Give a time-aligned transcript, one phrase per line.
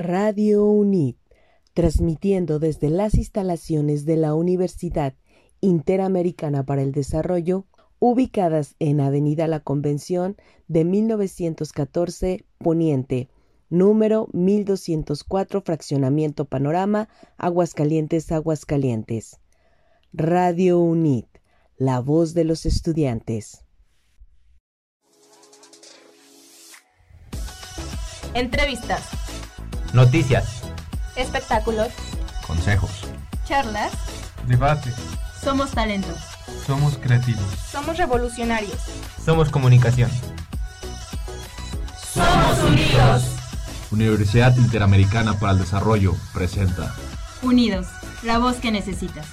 [0.00, 1.16] Radio UNID,
[1.74, 5.12] transmitiendo desde las instalaciones de la Universidad
[5.60, 7.66] Interamericana para el Desarrollo,
[7.98, 13.28] ubicadas en Avenida La Convención de 1914 Poniente,
[13.68, 19.38] número 1204, Fraccionamiento Panorama, Aguascalientes, Aguascalientes.
[20.14, 21.26] Radio UNID,
[21.76, 23.66] la voz de los estudiantes.
[28.32, 29.19] Entrevistas.
[29.92, 30.62] Noticias.
[31.16, 31.88] Espectáculos.
[32.46, 32.90] Consejos.
[33.44, 33.92] Charlas.
[34.46, 34.92] Debate.
[35.42, 36.16] Somos talentos.
[36.66, 37.44] Somos creativos.
[37.70, 38.78] Somos revolucionarios.
[39.24, 40.10] Somos comunicación.
[42.12, 43.22] Somos unidos.
[43.90, 46.94] Universidad Interamericana para el Desarrollo presenta
[47.42, 47.88] Unidos,
[48.22, 49.26] la voz que necesitas.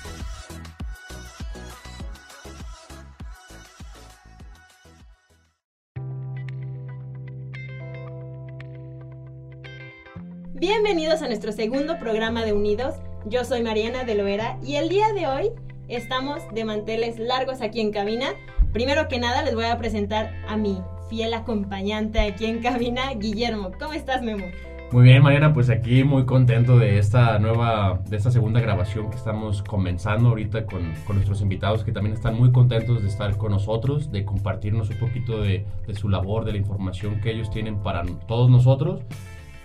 [10.70, 12.96] Bienvenidos a nuestro segundo programa de Unidos.
[13.26, 15.52] Yo soy Mariana de Loera y el día de hoy
[15.88, 18.32] estamos de manteles largos aquí en cabina.
[18.74, 23.72] Primero que nada les voy a presentar a mi fiel acompañante aquí en cabina, Guillermo.
[23.80, 24.44] ¿Cómo estás, Memo?
[24.92, 29.16] Muy bien, Mariana, pues aquí muy contento de esta nueva, de esta segunda grabación que
[29.16, 34.12] estamos comenzando ahorita con, nuestros invitados que también están muy contentos de estar con nosotros,
[34.12, 38.50] de compartirnos un poquito de su labor, de la información que ellos tienen para todos
[38.50, 39.00] nosotros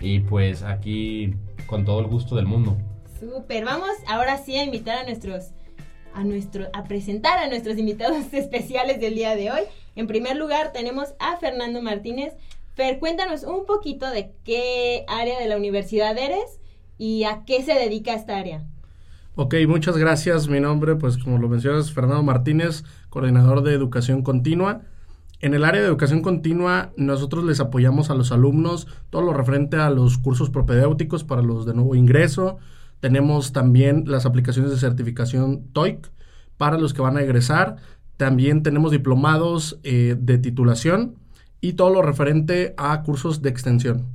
[0.03, 1.33] y pues aquí
[1.65, 2.77] con todo el gusto del mundo.
[3.19, 5.51] Súper, vamos ahora sí a invitar a nuestros,
[6.13, 9.61] a nuestro, a presentar a nuestros invitados especiales del día de hoy.
[9.95, 12.33] En primer lugar tenemos a Fernando Martínez.
[12.75, 16.59] Fer, cuéntanos un poquito de qué área de la universidad eres
[16.97, 18.65] y a qué se dedica esta área.
[19.35, 20.49] Ok, muchas gracias.
[20.49, 24.81] Mi nombre, pues como lo mencionas, Fernando Martínez, coordinador de educación continua.
[25.43, 29.75] En el área de educación continua, nosotros les apoyamos a los alumnos todo lo referente
[29.75, 32.59] a los cursos propedéuticos para los de nuevo ingreso.
[33.01, 36.09] Tenemos también las aplicaciones de certificación TOEIC
[36.55, 37.75] para los que van a egresar.
[38.15, 41.15] También tenemos diplomados eh, de titulación
[41.59, 44.07] y todo lo referente a cursos de extensión.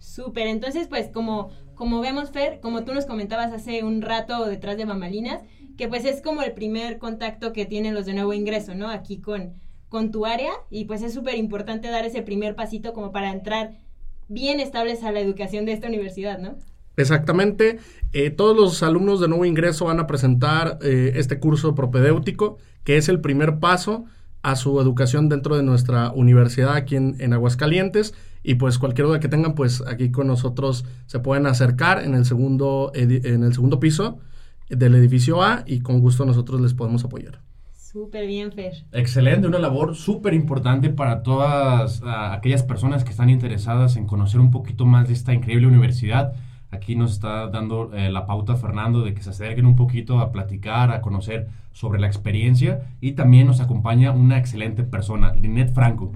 [0.00, 4.76] Súper, entonces pues como, como vemos Fer, como tú nos comentabas hace un rato detrás
[4.76, 5.42] de bambalinas,
[5.78, 8.90] que pues es como el primer contacto que tienen los de nuevo ingreso, ¿no?
[8.90, 9.52] Aquí con,
[9.92, 13.72] con tu área y pues es súper importante dar ese primer pasito como para entrar
[14.26, 16.56] bien estables a la educación de esta universidad, ¿no?
[16.96, 17.78] Exactamente.
[18.14, 22.96] Eh, todos los alumnos de nuevo ingreso van a presentar eh, este curso propedéutico, que
[22.96, 24.06] es el primer paso
[24.40, 28.14] a su educación dentro de nuestra universidad aquí en, en, Aguascalientes.
[28.42, 32.24] Y pues cualquier duda que tengan, pues aquí con nosotros se pueden acercar en el
[32.24, 34.20] segundo, en el segundo piso
[34.70, 37.51] del edificio A y con gusto nosotros les podemos apoyar.
[37.92, 38.72] Súper bien, Fer.
[38.92, 44.40] Excelente, una labor súper importante para todas uh, aquellas personas que están interesadas en conocer
[44.40, 46.32] un poquito más de esta increíble universidad.
[46.70, 50.32] Aquí nos está dando eh, la pauta Fernando de que se acerquen un poquito a
[50.32, 56.12] platicar, a conocer sobre la experiencia y también nos acompaña una excelente persona, Linet Franco.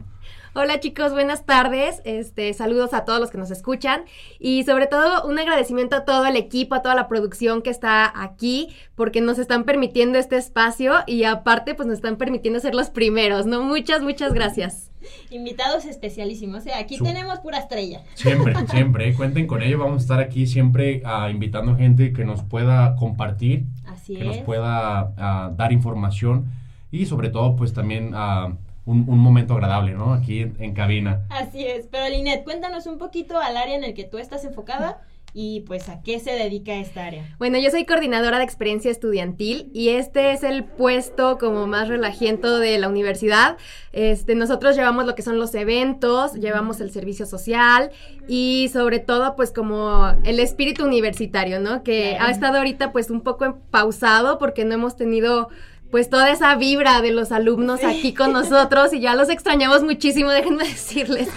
[0.59, 2.01] Hola chicos, buenas tardes.
[2.07, 4.05] Este, saludos a todos los que nos escuchan
[4.39, 8.11] y sobre todo un agradecimiento a todo el equipo, a toda la producción que está
[8.23, 12.89] aquí porque nos están permitiendo este espacio y aparte pues nos están permitiendo ser los
[12.89, 13.65] primeros, ¿no?
[13.65, 14.91] Muchas, muchas gracias.
[15.29, 18.01] Invitados especialísimos, o sea, aquí Su tenemos pura estrella.
[18.15, 19.15] Siempre, siempre, ¿eh?
[19.15, 23.67] cuenten con ello, vamos a estar aquí siempre uh, invitando gente que nos pueda compartir,
[23.85, 24.27] Así que es.
[24.27, 26.47] nos pueda uh, dar información
[26.91, 28.15] y sobre todo pues también...
[28.15, 28.57] Uh,
[28.87, 30.15] un, un, momento agradable, ¿no?
[30.15, 31.27] Aquí en, en, cabina.
[31.29, 31.87] Así es.
[31.91, 35.03] Pero Linet, cuéntanos un poquito al área en el que tú estás enfocada
[35.39, 37.37] y pues a qué se dedica esta área.
[37.39, 42.59] Bueno, yo soy coordinadora de experiencia estudiantil y este es el puesto como más relajiento
[42.59, 43.59] de la universidad.
[43.93, 47.91] Este, nosotros llevamos lo que son los eventos, llevamos el servicio social
[48.27, 51.83] y sobre todo pues como el espíritu universitario, ¿no?
[51.83, 55.51] Que ha estado ahorita pues un poco pausado porque no hemos tenido
[55.91, 60.31] pues toda esa vibra de los alumnos aquí con nosotros y ya los extrañamos muchísimo,
[60.33, 61.29] déjenme decirles,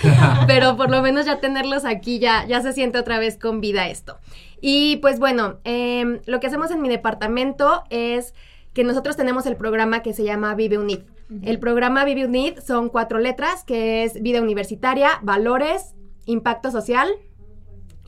[0.47, 3.87] pero por lo menos ya tenerlos aquí ya, ya se siente otra vez con vida
[3.87, 4.17] esto.
[4.61, 8.33] Y pues bueno, eh, lo que hacemos en mi departamento es
[8.73, 10.99] que nosotros tenemos el programa que se llama Vive Unid.
[10.99, 11.39] Uh -huh.
[11.43, 15.95] El programa Vive Unid son cuatro letras, que es vida universitaria, valores,
[16.25, 17.09] impacto social,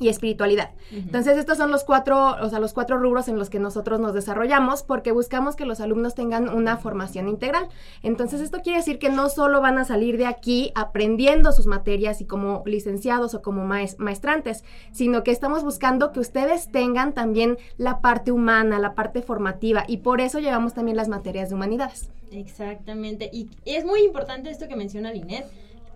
[0.02, 0.72] y espiritualidad.
[0.92, 0.98] Uh -huh.
[1.04, 4.14] Entonces, estos son los cuatro, o sea, los cuatro rubros en los que nosotros nos
[4.14, 7.70] desarrollamos porque buscamos que los alumnos tengan una formación integral.
[8.02, 12.20] Entonces, esto quiere decir que no solo van a salir de aquí aprendiendo sus materias
[12.20, 18.02] y como licenciados o como maestrantes, sino que estamos buscando que ustedes tengan también la
[18.02, 22.10] parte humana, la parte formativa y por eso llevamos también las materias de humanidades.
[22.32, 23.30] Exactamente.
[23.32, 25.46] Y es muy importante esto que menciona Linet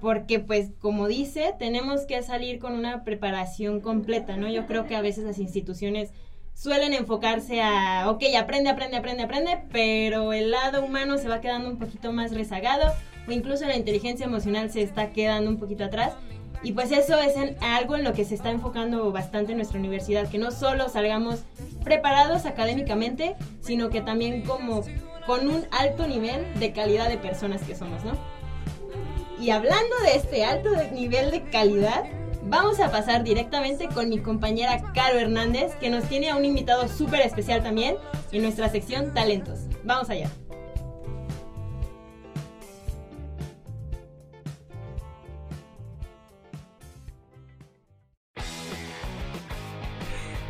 [0.05, 4.47] porque pues como dice, tenemos que salir con una preparación completa, ¿no?
[4.47, 6.11] Yo creo que a veces las instituciones
[6.53, 11.71] suelen enfocarse a, ok, aprende, aprende, aprende, aprende, pero el lado humano se va quedando
[11.71, 12.93] un poquito más rezagado
[13.27, 16.13] o incluso la inteligencia emocional se está quedando un poquito atrás.
[16.61, 20.29] Y pues eso es algo en lo que se está enfocando bastante en nuestra universidad,
[20.29, 21.45] que no solo salgamos
[21.83, 24.83] preparados académicamente, sino que también como
[25.25, 28.34] con un alto nivel de calidad de personas que somos, ¿no?
[29.39, 32.05] Y hablando de este alto nivel de calidad,
[32.43, 36.87] vamos a pasar directamente con mi compañera Caro Hernández, que nos tiene a un invitado
[36.87, 37.97] súper especial también
[38.31, 39.61] en nuestra sección Talentos.
[39.83, 40.29] Vamos allá.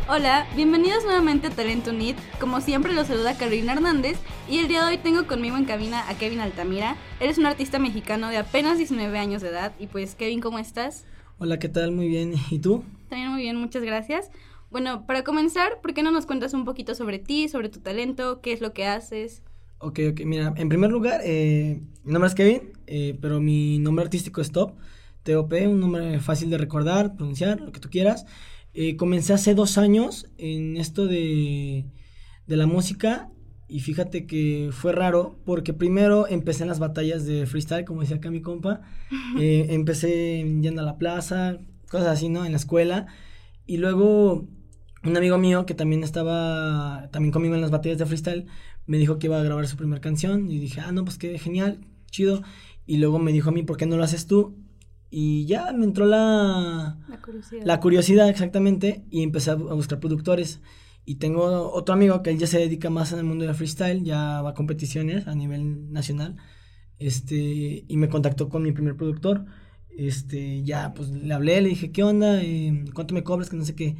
[0.08, 2.16] Hola, bienvenidos nuevamente a Talento Unit.
[2.40, 6.08] Como siempre los saluda Carolina Hernández y el día de hoy tengo conmigo en cabina
[6.08, 6.96] a Kevin Altamira.
[7.20, 11.06] Eres un artista mexicano de apenas 19 años de edad y pues Kevin, ¿cómo estás?
[11.40, 11.92] Hola, ¿qué tal?
[11.92, 12.36] Muy bien.
[12.52, 12.84] ¿Y tú?
[13.10, 14.30] También muy bien, muchas gracias.
[14.70, 18.42] Bueno, para comenzar, ¿por qué no nos cuentas un poquito sobre ti, sobre tu talento,
[18.42, 19.42] qué es lo que haces?
[19.80, 24.06] Ok, ok, mira, en primer lugar, eh, mi nombre es Kevin, eh, pero mi nombre
[24.06, 24.76] artístico es Top,
[25.24, 28.28] TOP, un nombre fácil de recordar, pronunciar, lo que tú quieras.
[28.78, 31.86] Eh, comencé hace dos años en esto de,
[32.46, 33.32] de la música
[33.70, 38.18] y fíjate que fue raro porque primero empecé en las batallas de freestyle, como decía
[38.18, 38.82] acá mi compa.
[39.40, 41.58] Eh, empecé yendo a la plaza,
[41.90, 42.46] cosas así, ¿no?
[42.46, 43.08] En la escuela.
[43.66, 44.48] Y luego
[45.04, 48.46] un amigo mío que también estaba también conmigo en las batallas de freestyle
[48.88, 50.52] me dijo que iba a grabar su primera canción.
[50.52, 51.80] Y dije, ah, no, pues qué genial,
[52.12, 52.44] chido.
[52.86, 54.58] Y luego me dijo a mí, ¿por qué no lo haces tú?
[55.18, 57.66] Y ya me entró la, La curiosidad.
[57.66, 60.60] la curiosidad exactamente y empecé a, bu- a buscar productores.
[61.06, 64.04] Y tengo otro amigo que él ya se dedica más en el mundo del freestyle,
[64.04, 66.36] ya va a competiciones a nivel nacional.
[67.00, 69.46] Este, y me contactó con mi primer productor.
[69.98, 72.42] Este, ya pues le hablé, le dije, ¿qué onda?
[72.42, 73.50] Eh, ¿Cuánto me cobras?
[73.50, 73.96] Que no sé qué.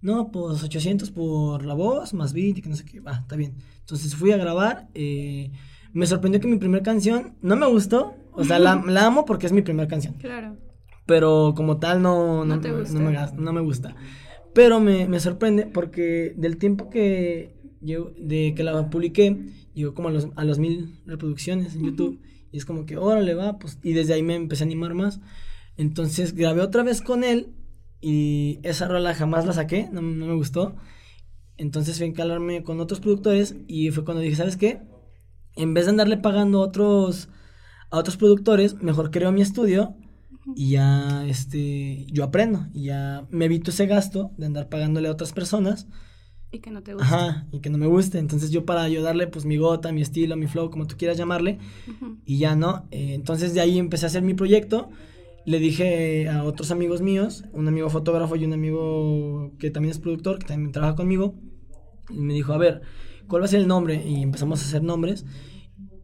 [0.00, 3.00] No, pues 800 por la voz, más beat y que no sé qué.
[3.00, 3.54] Va, está bien.
[3.80, 4.88] Entonces fui a grabar.
[4.94, 5.50] eh,
[5.94, 8.14] me sorprendió que mi primera canción no me gustó.
[8.38, 10.56] O sea, la, la amo porque es mi primera canción Claro.
[11.06, 12.98] pero como tal no, no, No te no gusta.
[13.00, 13.96] me, gas- no me gusta.
[14.54, 19.36] Pero me, me sorprende porque del tiempo que yo, de que la publiqué,
[19.74, 22.20] llegó como a los, a los mil reproducciones en YouTube.
[22.50, 23.78] Y es como que, órale, va, pues.
[23.82, 25.20] Y desde ahí me empecé a animar más.
[25.76, 27.54] Entonces grabé otra vez con él
[28.00, 30.74] y esa rola jamás la saqué, no, no me gustó.
[31.56, 34.80] Entonces fui a encalarme con otros productores y fue cuando dije, ¿sabes qué?
[35.56, 37.28] En vez de andarle pagando a otros,
[37.90, 39.94] a otros productores, mejor creo mi estudio
[40.56, 45.12] y ya este yo aprendo y ya me evito ese gasto de andar pagándole a
[45.12, 45.86] otras personas.
[46.50, 47.06] Y que no te gusta.
[47.06, 48.18] ajá y que no me guste.
[48.18, 51.58] Entonces yo para ayudarle pues mi gota mi estilo mi flow como tú quieras llamarle
[51.86, 52.16] Ujú.
[52.24, 54.88] y ya no Eh, entonces de ahí empecé a hacer mi proyecto.
[55.44, 59.98] Le dije a otros amigos míos un amigo fotógrafo y un amigo que también es
[59.98, 61.34] productor que también trabaja conmigo
[62.10, 62.80] y me dijo a ver
[63.28, 65.24] cuál va a ser el nombre y empezamos a hacer nombres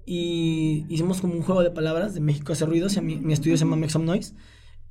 [0.07, 3.33] y hicimos como un juego de palabras de México hace ruido, o sea, mi, mi
[3.33, 4.35] estudio se llama Mexam Noise.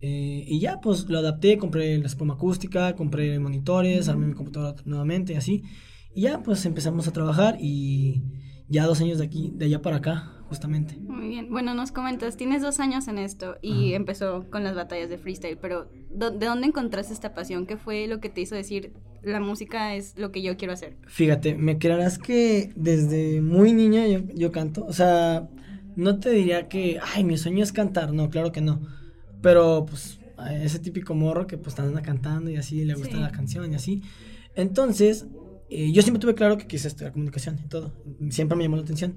[0.02, 4.76] Eh, y ya, pues lo adapté, compré la espuma acústica, compré monitores, armé mi computadora
[4.86, 5.64] nuevamente y así.
[6.14, 8.22] Y ya, pues empezamos a trabajar y
[8.68, 10.98] ya dos años de aquí, de allá para acá, justamente.
[11.00, 11.50] Muy bien.
[11.50, 15.58] Bueno, nos comentas, tienes dos años en esto y empezó con las batallas de freestyle,
[15.58, 17.66] pero ¿dó- ¿de dónde encontraste esta pasión?
[17.66, 18.94] ¿Qué fue lo que te hizo decir,
[19.24, 20.98] la música es lo que yo quiero hacer?
[21.08, 24.86] Fíjate, me creerás que desde muy niña yo, yo canto.
[24.86, 25.50] O sea,
[25.96, 28.14] no te diría que, ay, mi sueño es cantar.
[28.14, 28.82] No, claro que no.
[29.42, 30.20] Pero, pues,
[30.62, 33.22] ese típico morro que pues anda cantando y así, le gusta Sí.
[33.22, 34.02] la canción y así.
[34.56, 35.28] Entonces,
[35.70, 37.94] eh, yo siempre tuve claro que quise estudiar comunicación y todo.
[38.30, 39.16] Siempre me llamó la atención.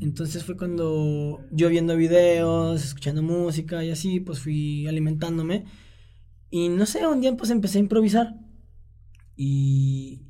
[0.00, 5.64] Entonces fue cuando yo viendo videos, escuchando música y así, pues fui alimentándome.
[6.50, 8.34] Y no sé, un día pues empecé a improvisar.
[9.36, 10.22] Y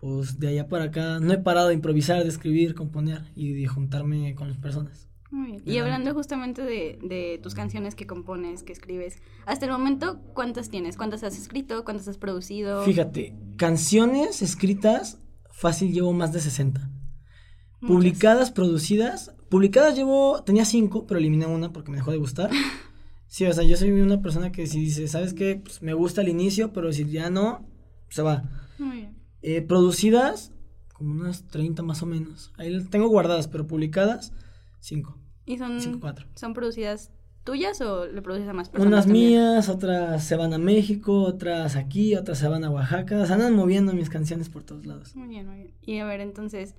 [0.00, 3.66] pues de allá para acá no he parado de improvisar, de escribir, componer y de
[3.66, 5.08] juntarme con las personas.
[5.30, 5.62] Muy bien.
[5.64, 10.70] Y hablando justamente de, de tus canciones que compones, que escribes, hasta el momento, ¿cuántas
[10.70, 10.96] tienes?
[10.96, 11.84] ¿Cuántas has escrito?
[11.84, 12.82] ¿Cuántas has producido?
[12.84, 16.80] Fíjate, canciones escritas, fácil llevo más de 60.
[16.80, 17.94] Muchas.
[17.94, 22.50] Publicadas, producidas, publicadas llevo, tenía 5, pero eliminé una porque me dejó de gustar.
[23.30, 25.60] Sí, o sea, yo soy una persona que si dice, ¿sabes qué?
[25.62, 27.68] Pues me gusta al inicio, pero si ya no,
[28.10, 28.44] se va.
[28.78, 29.16] Muy bien.
[29.42, 30.52] Eh, producidas,
[30.92, 32.52] como unas 30 más o menos.
[32.56, 34.32] Ahí las tengo guardadas, pero publicadas,
[34.80, 35.16] 5.
[35.46, 36.26] ¿Y son, Cinco, cuatro.
[36.34, 37.10] son producidas
[37.44, 38.92] tuyas o le produces a más personas?
[38.92, 39.30] Unas también?
[39.30, 43.24] mías, otras se van a México, otras aquí, otras se van a Oaxaca.
[43.26, 45.16] Se andan moviendo mis canciones por todos lados.
[45.16, 45.74] Muy bien, muy bien.
[45.82, 46.74] Y a ver, entonces,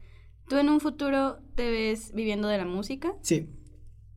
[0.47, 3.13] ¿tú en un futuro te ves viviendo de la música?
[3.21, 3.49] Sí,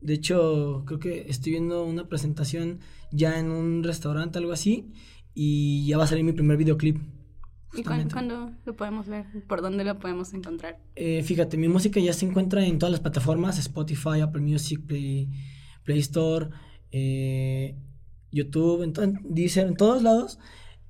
[0.01, 2.79] De hecho, creo que estoy viendo una presentación
[3.11, 4.91] ya en un restaurante, algo así,
[5.33, 6.97] y ya va a salir mi primer videoclip.
[7.75, 9.25] ¿Y cuán- cuándo lo podemos ver?
[9.47, 10.77] ¿Por dónde lo podemos encontrar?
[10.95, 15.29] Eh, fíjate, mi música ya se encuentra en todas las plataformas, Spotify, Apple Music, Play,
[15.83, 16.49] Play Store,
[16.91, 17.75] eh,
[18.31, 20.37] YouTube, en, en Deezer, en todos lados.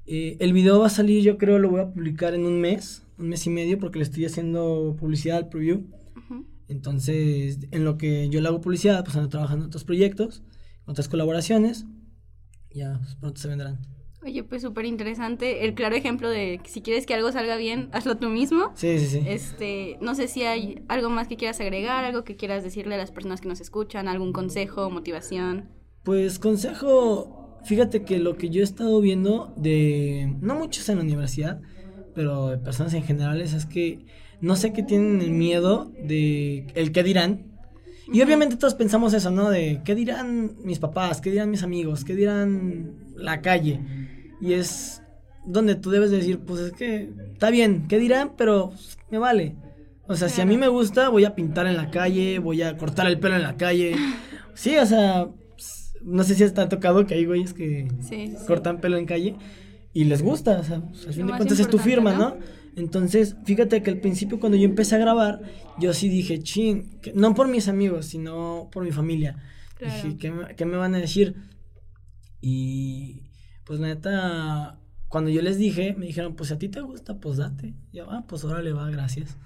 [0.05, 3.05] Eh, el video va a salir, yo creo, lo voy a publicar en un mes,
[3.17, 5.85] un mes y medio, porque le estoy haciendo publicidad al preview.
[6.17, 6.45] Ujú.
[6.67, 10.43] Entonces, en lo que yo le hago publicidad, pues ando trabajando en otros proyectos,
[10.85, 11.85] otras colaboraciones.
[12.73, 13.79] Ya, pues, pronto se vendrán.
[14.25, 15.65] Oye, pues súper interesante.
[15.65, 18.71] El claro ejemplo de que si quieres que algo salga bien, hazlo tú mismo.
[18.75, 19.23] Sí, sí, sí.
[19.25, 22.97] Este, no sé si hay algo más que quieras agregar, algo que quieras decirle a
[22.97, 25.69] las personas que nos escuchan, algún consejo, motivación.
[26.03, 31.03] Pues consejo, fíjate que lo que yo he estado viendo de, no muchos en la
[31.03, 31.61] universidad,
[32.15, 34.05] pero de personas en general es que
[34.39, 37.53] no sé qué tienen el miedo de el qué dirán.
[38.11, 39.49] Y obviamente todos pensamos eso, ¿no?
[39.49, 43.79] De qué dirán mis papás, qué dirán mis amigos, qué dirán la calle.
[44.43, 45.01] Y es
[45.45, 49.55] donde tú debes decir, pues es que está bien, qué dirán, pero pues, me vale.
[50.07, 52.75] O sea, si a mí me gusta, voy a pintar en la calle, voy a
[52.77, 53.95] cortar el pelo en la calle.
[54.53, 58.35] Sí, o sea, pues, no sé si está tocado que hay güeyes que Sí, sí,
[58.37, 58.45] sí.
[58.45, 59.35] cortan pelo en calle
[59.93, 62.29] y les gusta, o sea, pues, al fin de cuentas es tu firma, ¿no?
[62.31, 62.37] ¿no?
[62.75, 65.39] Entonces, fíjate que al principio cuando yo empecé a grabar,
[65.79, 69.37] yo sí dije, chin, que- no por mis amigos, sino por mi familia.
[69.77, 69.93] Claro.
[70.03, 71.35] Dije, ¿qué me, qué me van a decir?
[72.41, 73.21] Y
[73.65, 77.15] pues la neta, cuando yo les dije, me dijeron, pues si a ti te gusta,
[77.19, 77.73] pues date.
[77.91, 79.37] Y yo, ah, pues ahora le va, gracias.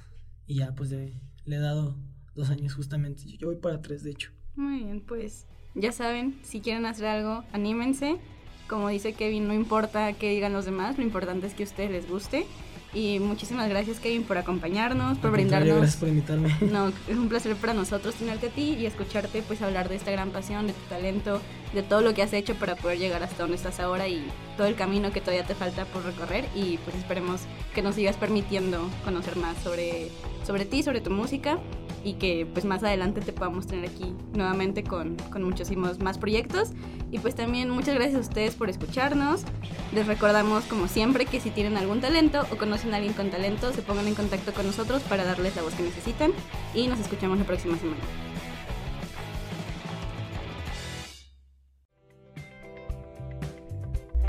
[0.46, 1.96] Y ya, pues de- le he dado
[2.36, 3.24] dos años justamente.
[3.38, 4.32] Yo voy para tres, de hecho.
[4.56, 5.46] Muy bien, pues
[5.76, 8.18] ya saben, si quieren hacer algo, anímense.
[8.68, 11.92] Como dice Kevin, no importa qué digan los demás, lo importante es que a ustedes
[11.92, 12.46] les guste.
[12.94, 16.56] Y muchísimas gracias Kevin por acompañarnos, por Al brindarnos Gracias por invitarme.
[16.72, 20.12] No, es un placer para nosotros tenerte a ti y escucharte pues hablar de esta
[20.12, 21.42] gran pasión, de tu talento,
[21.74, 24.68] de todo lo que has hecho para poder llegar hasta donde estás ahora y todo
[24.68, 27.42] el camino que todavía te falta por recorrer y pues esperemos
[27.74, 30.10] que nos sigas permitiendo conocer más sobre,
[30.46, 31.60] sobre ti, sobre tu música
[32.04, 36.70] y que pues más adelante te podamos tener aquí nuevamente con, con muchísimos más proyectos
[37.12, 39.44] y pues también muchas gracias a ustedes por escucharnos.
[39.94, 43.74] Les recordamos como siempre que si tienen algún talento o conocen a alguien con talento
[43.74, 46.32] se pongan en contacto con nosotros para darles la voz que necesitan
[46.74, 48.02] y nos escuchamos la próxima semana.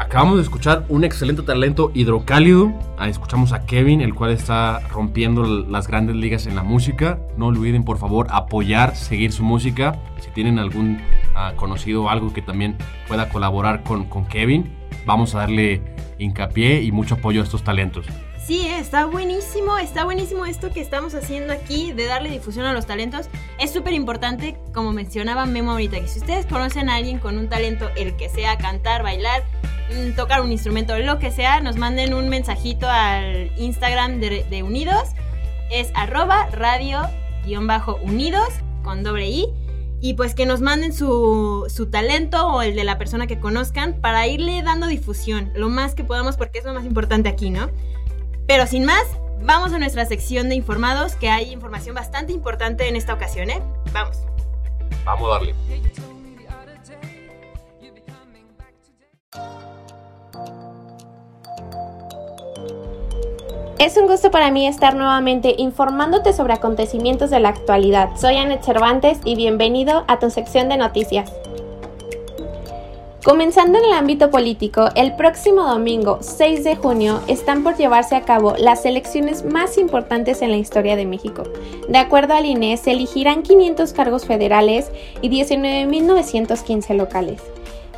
[0.08, 2.72] Acabamos de escuchar un excelente talento hidrocálido.
[3.06, 7.18] Escuchamos a Kevin, el cual está rompiendo las grandes ligas en la música.
[7.36, 10.00] No olviden, por favor, apoyar, seguir su música.
[10.20, 11.02] Si tienen algún
[11.34, 14.72] ah, conocido o algo que también pueda colaborar con, con Kevin,
[15.04, 15.82] vamos a darle
[16.18, 18.06] hincapié y mucho apoyo a estos talentos.
[18.48, 22.86] Sí, está buenísimo, está buenísimo esto que estamos haciendo aquí de darle difusión a los
[22.86, 23.28] talentos.
[23.60, 27.50] Es súper importante, como mencionaba Memo ahorita, que si ustedes conocen a alguien con un
[27.50, 29.44] talento, el que sea cantar, bailar,
[29.92, 34.62] mm, tocar un instrumento, lo que sea, nos manden un mensajito al Instagram de, de
[34.62, 35.10] Unidos.
[35.70, 38.48] Es arroba radio-unidos
[38.82, 39.46] con doble i.
[40.00, 44.00] Y pues que nos manden su, su talento o el de la persona que conozcan
[44.00, 47.68] para irle dando difusión lo más que podamos porque es lo más importante aquí, ¿no?
[48.48, 49.04] Pero sin más,
[49.42, 53.62] vamos a nuestra sección de informados, que hay información bastante importante en esta ocasión, ¿eh?
[53.92, 54.16] Vamos.
[55.04, 55.54] Vamos a darle.
[63.78, 68.16] Es un gusto para mí estar nuevamente informándote sobre acontecimientos de la actualidad.
[68.16, 71.30] Soy Anet Cervantes y bienvenido a tu sección de noticias.
[73.28, 78.22] Comenzando en el ámbito político, el próximo domingo 6 de junio están por llevarse a
[78.22, 81.42] cabo las elecciones más importantes en la historia de México.
[81.90, 87.42] De acuerdo al INE, se elegirán 500 cargos federales y 19.915 locales.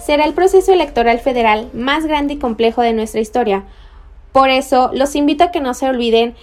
[0.05, 3.67] Será el proceso electoral federal más grande y complejo de nuestra historia.
[4.33, 6.35] Por eso, los invito a que no se olviden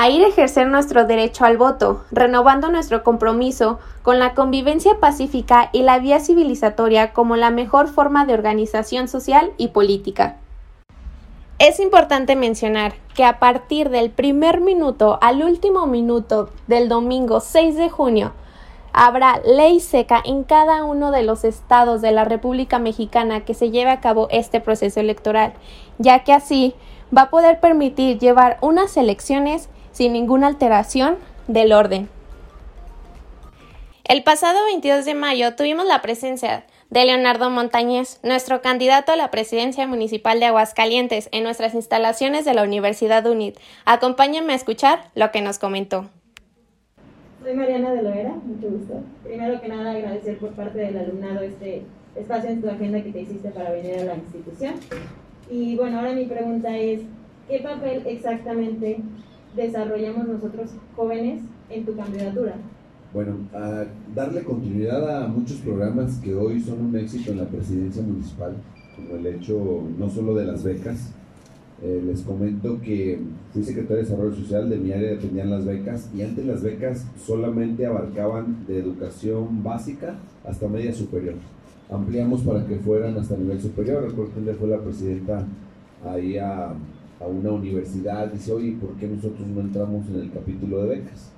[0.00, 5.70] a ir a ejercer nuestro derecho al voto, renovando nuestro compromiso con la convivencia pacífica
[5.72, 10.36] y la vía civilizatoria como la mejor forma de organización social y política.
[11.58, 17.74] Es importante mencionar que a partir del primer minuto al último minuto del domingo 6
[17.74, 18.34] de junio
[18.92, 23.72] habrá ley seca en cada uno de los estados de la República Mexicana que se
[23.72, 25.54] lleve a cabo este proceso electoral,
[25.98, 26.76] ya que así
[27.14, 31.16] va a poder permitir llevar unas elecciones sin ninguna alteración
[31.48, 32.08] del orden.
[34.04, 39.32] El pasado 22 de mayo tuvimos la presencia de Leonardo Montañez, nuestro candidato a la
[39.32, 43.58] presidencia municipal de Aguascalientes, en nuestras instalaciones de la Universidad UNIT.
[43.86, 46.08] Acompáñenme a escuchar lo que nos comentó.
[47.42, 49.02] Soy Mariana de Loera, mucho gusto.
[49.24, 51.82] Primero que nada agradecer por parte del alumnado este
[52.14, 54.74] espacio en tu agenda que te hiciste para venir a la institución.
[55.50, 57.00] Y bueno, ahora mi pregunta es,
[57.48, 59.00] ¿qué papel exactamente
[59.56, 62.54] desarrollamos nosotros jóvenes en tu candidatura?
[63.12, 68.02] Bueno, a darle continuidad a muchos programas que hoy son un éxito en la presidencia
[68.02, 68.54] municipal,
[68.94, 71.12] como el hecho no solo de las becas,
[71.80, 73.20] eh, les comento que
[73.52, 77.06] fui secretario de Desarrollo Social, de mi área dependían las becas y antes las becas
[77.24, 81.34] solamente abarcaban de educación básica hasta media superior.
[81.88, 84.02] Ampliamos para que fueran hasta nivel superior.
[84.02, 85.46] Recuerdo que fue la presidenta
[86.04, 86.74] ahí a,
[87.20, 91.30] a una universidad, dice, oye, ¿por qué nosotros no entramos en el capítulo de becas?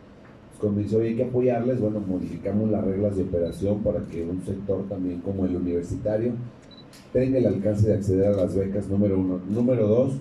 [0.51, 4.23] Pues cuando dice, oye, hay que apoyarles, bueno, modificamos las reglas de operación para que
[4.25, 6.33] un sector también como el universitario
[7.13, 9.41] tenga el alcance de acceder a las becas, número uno.
[9.49, 10.15] Número dos,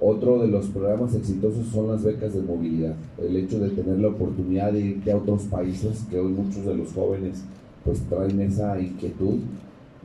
[0.00, 2.96] otro de los programas exitosos son las becas de movilidad.
[3.18, 6.74] El hecho de tener la oportunidad de irte a otros países, que hoy muchos de
[6.74, 7.44] los jóvenes
[7.84, 9.40] pues traen esa inquietud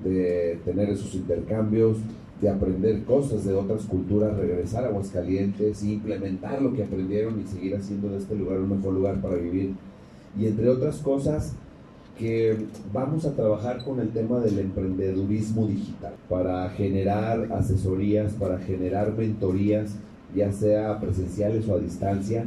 [0.04, 1.98] de tener esos intercambios,
[2.42, 7.76] de aprender cosas de otras culturas, regresar a Aguascalientes implementar lo que aprendieron y seguir
[7.76, 9.74] haciendo de este lugar un mejor lugar para vivir.
[10.38, 11.54] Y entre otras cosas,
[12.18, 19.16] que vamos a trabajar con el tema del emprendedurismo digital para generar asesorías, para generar
[19.18, 19.96] mentorías,
[20.36, 22.46] ya sea presenciales o a distancia,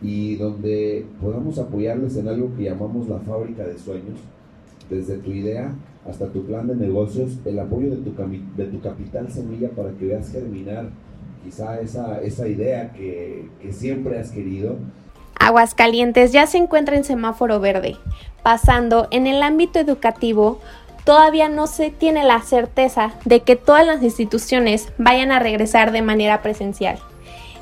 [0.00, 4.18] y donde podamos apoyarles en algo que llamamos la fábrica de sueños,
[4.88, 5.74] desde tu idea
[6.08, 8.14] hasta tu plan de negocios, el apoyo de tu,
[8.56, 10.88] de tu capital semilla para que veas germinar
[11.44, 14.76] quizá esa, idea que siempre has querido
[15.40, 17.96] Aguascalientes ya se encuentra en semáforo verde.
[18.42, 20.60] Pasando en el ámbito educativo,
[21.04, 26.02] todavía no se tiene la certeza de que todas las instituciones vayan a regresar de
[26.02, 26.98] manera presencial.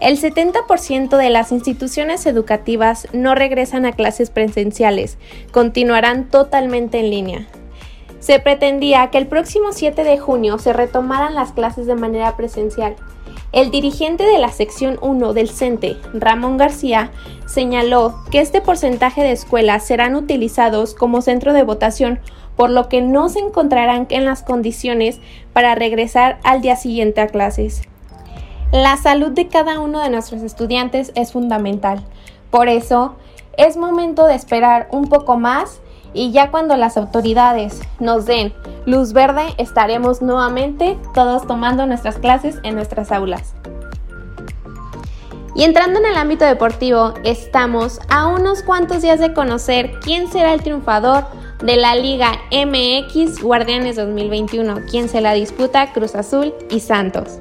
[0.01, 5.17] El 70% de las instituciones educativas no regresan a clases presenciales,
[5.53, 7.47] continuarán totalmente en línea.
[8.21, 12.97] Se pretendía que el próximo 7 de junio se retomaran las clases de manera presencial,
[13.51, 17.11] el dirigente de la sección 1 del CENTE, Ramón García,
[17.47, 22.21] señaló que este porcentaje de escuelas serán utilizados como centro de votación,
[22.57, 25.21] por lo que no se encontrarán en las condiciones
[25.55, 27.81] para regresar al día siguiente a clases.
[28.71, 32.05] La salud de cada uno de nuestros estudiantes es fundamental.
[32.51, 33.17] Por eso,
[33.57, 35.81] es momento de esperar un poco más
[36.15, 38.53] y ya cuando las autoridades nos den
[38.87, 43.55] luz verde estaremos nuevamente todos tomando nuestras clases en nuestras aulas.
[45.55, 50.55] Y entrando en el ámbito deportivo, estamos a unos cuantos días de conocer quién será
[50.55, 51.25] el triunfador
[51.63, 57.41] de la Liga MX Guardianes 2021, quién se la disputa Cruz Azul y Santos.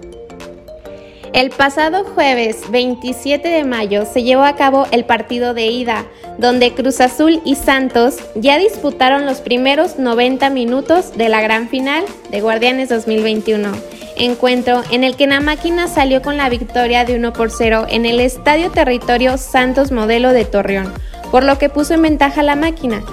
[1.38, 6.04] El pasado jueves 27 de mayo se llevó a cabo el partido de ida,
[6.40, 12.04] donde Cruz Azul y Santos ya disputaron los primeros 90 minutos de la gran final
[12.32, 13.70] de Guardianes 2021.
[14.16, 18.08] Encuentro en el que la máquina salió con la victoria de 1 por 0 en
[18.08, 20.92] el Estadio Territorio Santos Modelo de Torreón,
[21.30, 23.04] por lo que puso en ventaja a la máquina.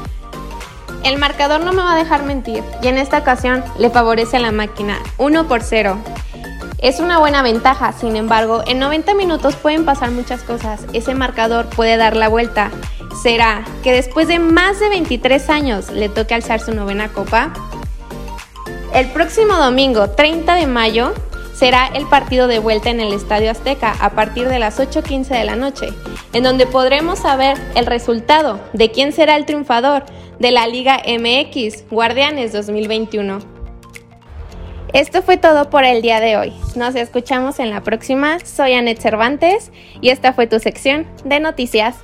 [1.04, 4.40] El marcador no me va a dejar mentir y en esta ocasión le favorece a
[4.40, 5.98] la máquina 1 por 0.
[6.84, 10.84] Es una buena ventaja, sin embargo, en 90 minutos pueden pasar muchas cosas.
[10.92, 12.70] Ese marcador puede dar la vuelta.
[13.22, 17.54] ¿Será que después de más de 23 años le toque alzar su novena copa?
[18.92, 21.14] El próximo domingo, 30 de mayo,
[21.54, 25.44] será el partido de vuelta en el Estadio Azteca a partir de las 8.15 de
[25.44, 25.88] la noche,
[26.34, 30.04] en donde podremos saber el resultado de quién será el triunfador
[30.38, 33.53] de la Liga MX Guardianes 2021.
[34.94, 36.52] Esto fue todo por el día de hoy.
[36.76, 38.38] Nos escuchamos en la próxima.
[38.38, 41.96] Soy Anet Cervantes y esta fue tu sección de noticias.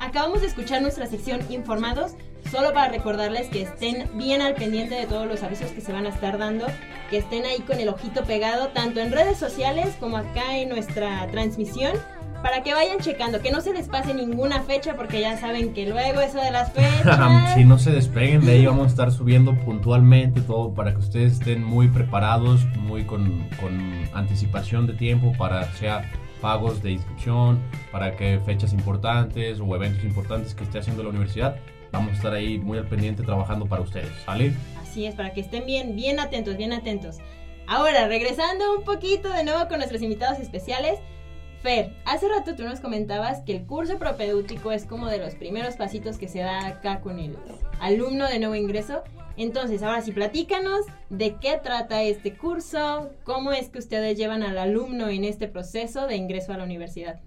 [0.00, 2.14] Acabamos de escuchar nuestra sección Informados,
[2.50, 6.06] solo para recordarles que estén bien al pendiente de todos los avisos que se van
[6.06, 6.66] a estar dando,
[7.08, 11.24] que estén ahí con el ojito pegado, tanto en redes sociales como acá en nuestra
[11.30, 11.96] transmisión
[12.42, 15.86] para que vayan checando, que no se les pase ninguna fecha, porque ya saben que
[15.86, 17.54] luego eso de las fechas.
[17.54, 21.34] si no se despeguen de ahí, vamos a estar subiendo puntualmente todo para que ustedes
[21.34, 28.16] estén muy preparados, muy con, con anticipación de tiempo para sea pagos de inscripción, para
[28.16, 31.56] que fechas importantes o eventos importantes que esté haciendo la universidad,
[31.92, 34.52] vamos a estar ahí muy al pendiente trabajando para ustedes, ¿vale?
[34.80, 37.18] Así es, para que estén bien, bien atentos, bien atentos.
[37.66, 41.00] Ahora, regresando un poquito de nuevo con nuestros invitados especiales,
[41.62, 45.76] Fer, hace rato tú nos comentabas que el curso propedéutico es como de los primeros
[45.76, 47.36] pasitos que se da acá con el
[47.80, 49.02] alumno de nuevo ingreso
[49.36, 54.56] Entonces, ahora sí, platícanos de qué trata este curso, cómo es que ustedes llevan al
[54.58, 57.20] alumno en este proceso de ingreso a la universidad.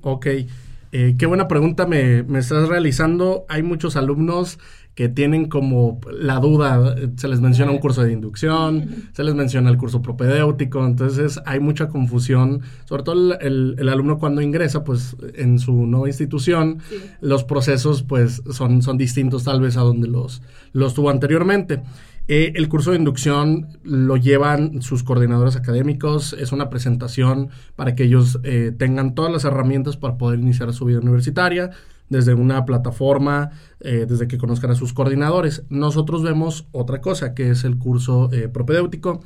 [0.00, 3.46] Ok, eh, qué buena pregunta me, me estás realizando.
[3.48, 4.58] Hay muchos alumnos
[4.94, 9.70] que tienen como la duda, se les menciona un curso de inducción, se les menciona
[9.70, 15.16] el curso propedéutico, entonces hay mucha confusión, sobre todo el, el, alumno cuando ingresa pues
[15.34, 16.96] en su nueva institución, sí.
[17.20, 21.82] los procesos pues son, son distintos tal vez a donde los, los tuvo anteriormente.
[22.28, 28.04] Eh, el curso de inducción lo llevan sus coordinadores académicos, es una presentación para que
[28.04, 31.70] ellos eh, tengan todas las herramientas para poder iniciar su vida universitaria,
[32.12, 35.64] desde una plataforma, eh, desde que conozcan a sus coordinadores.
[35.70, 39.22] Nosotros vemos otra cosa, que es el curso eh, propedéutico.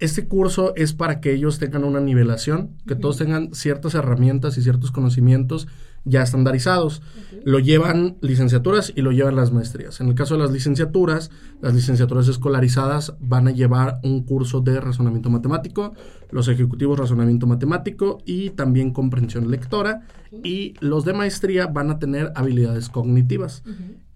[0.00, 4.62] Este curso es para que ellos tengan una nivelación, que todos tengan ciertas herramientas y
[4.62, 5.68] ciertos conocimientos
[6.04, 7.02] ya estandarizados.
[7.44, 10.00] Lo llevan licenciaturas y lo llevan las maestrías.
[10.00, 14.80] En el caso de las licenciaturas, las licenciaturas escolarizadas van a llevar un curso de
[14.80, 15.92] razonamiento matemático,
[16.30, 20.06] los ejecutivos razonamiento matemático y también comprensión lectora.
[20.44, 23.62] Y los de maestría van a tener habilidades cognitivas.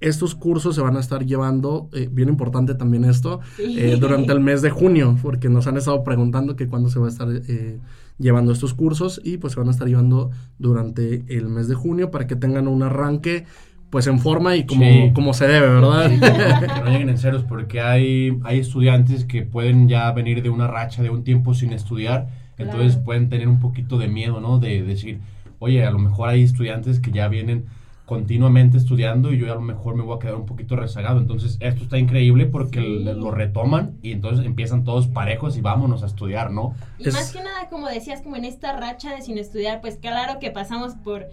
[0.01, 3.77] Estos cursos se van a estar llevando, eh, bien importante también esto, Sí.
[3.79, 7.07] eh, durante el mes de junio, porque nos han estado preguntando que cuándo se va
[7.07, 7.79] a estar eh,
[8.19, 12.11] llevando estos cursos y pues se van a estar llevando durante el mes de junio
[12.11, 13.45] para que tengan un arranque
[13.91, 15.13] pues en forma y como, Sí.
[15.15, 16.11] como se debe, ¿verdad?
[16.11, 20.51] Sí, que, no, lleguen en ceros, porque hay, hay estudiantes que pueden ya venir de
[20.51, 24.59] una racha de un tiempo sin estudiar, entonces pueden tener un poquito de miedo, ¿no?
[24.59, 25.21] De decir,
[25.65, 27.65] oye, a lo mejor hay estudiantes que ya vienen
[28.05, 31.19] continuamente estudiando y yo a lo mejor me voy a quedar un poquito rezagado.
[31.19, 33.03] Entonces, esto está increíble porque Sí.
[33.05, 36.75] lo retoman y entonces empiezan todos parejos y vámonos a estudiar, ¿no?
[36.99, 39.97] Y Es- más que nada, como decías, como en esta racha de sin estudiar, pues
[39.97, 41.27] claro que pasamos por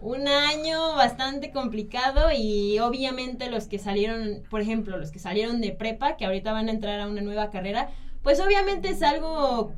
[0.00, 5.70] un año bastante complicado y obviamente los que salieron, por ejemplo, los que salieron de
[5.70, 7.88] prepa, que ahorita van a entrar a una nueva carrera,
[8.22, 9.70] pues obviamente es algo,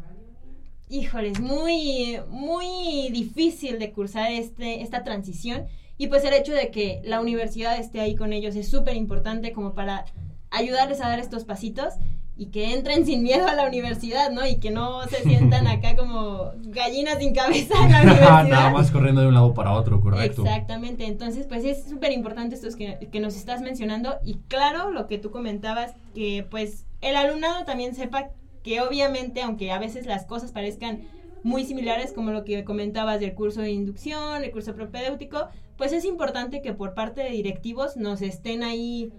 [0.89, 5.67] híjoles, muy, muy difícil de cursar este, esta transición.
[5.97, 9.53] Y pues el hecho de que la universidad esté ahí con ellos es súper importante
[9.53, 10.05] como para
[10.51, 11.95] ayudarles a dar estos pasitos
[12.37, 14.47] y que entren sin miedo a la universidad, ¿no?
[14.47, 18.45] Y que no se sientan acá como gallinas sin cabeza en la universidad.
[18.45, 20.43] Nada más corriendo de un lado para otro, correcto.
[20.43, 25.09] Exactamente, entonces pues es súper importante estos que, que nos estás mencionando y claro, lo
[25.09, 28.31] que tú comentabas, que pues el alumnado también sepa
[28.63, 31.03] que obviamente, aunque a veces las cosas parezcan
[31.43, 36.05] muy similares como lo que comentabas del curso de inducción, el curso propedéutico, pues es
[36.05, 39.13] importante que por parte de directivos nos estén ahí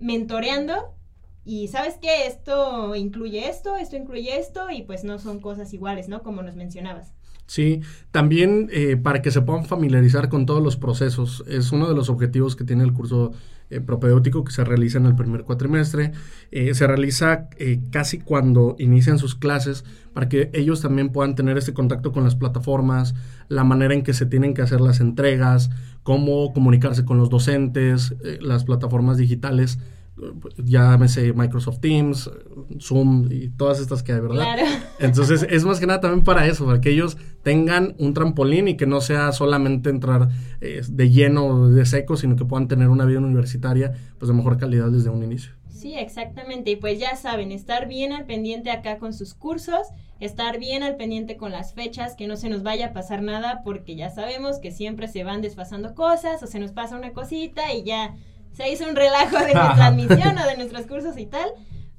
[0.00, 0.94] mentoreando
[1.44, 6.08] y sabes que esto incluye esto, esto incluye esto y pues no son cosas iguales,
[6.08, 6.22] ¿no?
[6.22, 7.12] Como nos mencionabas.
[7.46, 11.44] Sí, también eh, para que se puedan familiarizar con todos los procesos.
[11.46, 13.32] Es uno de los objetivos que tiene el curso
[13.70, 16.12] eh, propedéutico que se realiza en el primer cuatrimestre.
[16.50, 21.58] Eh, se realiza eh, casi cuando inician sus clases para que ellos también puedan tener
[21.58, 23.14] este contacto con las plataformas,
[23.48, 25.70] la manera en que se tienen que hacer las entregas,
[26.04, 29.78] cómo comunicarse con los docentes, eh, las plataformas digitales
[30.56, 32.30] llámese Microsoft Teams,
[32.80, 34.36] Zoom y todas estas que hay, ¿verdad?
[34.36, 34.62] Claro.
[34.98, 38.76] Entonces es más que nada también para eso, para que ellos tengan un trampolín y
[38.76, 43.04] que no sea solamente entrar eh, de lleno, de seco, sino que puedan tener una
[43.04, 45.52] vida universitaria pues de mejor calidad desde un inicio.
[45.76, 46.70] Sí, exactamente.
[46.70, 49.88] Y pues ya saben, estar bien al pendiente acá con sus cursos,
[50.20, 53.60] estar bien al pendiente con las fechas, que no se nos vaya a pasar nada,
[53.62, 57.74] porque ya sabemos que siempre se van desfasando cosas o se nos pasa una cosita
[57.74, 58.14] y ya
[58.56, 61.50] se hizo un relajo de nuestra admisión o de nuestros cursos y tal.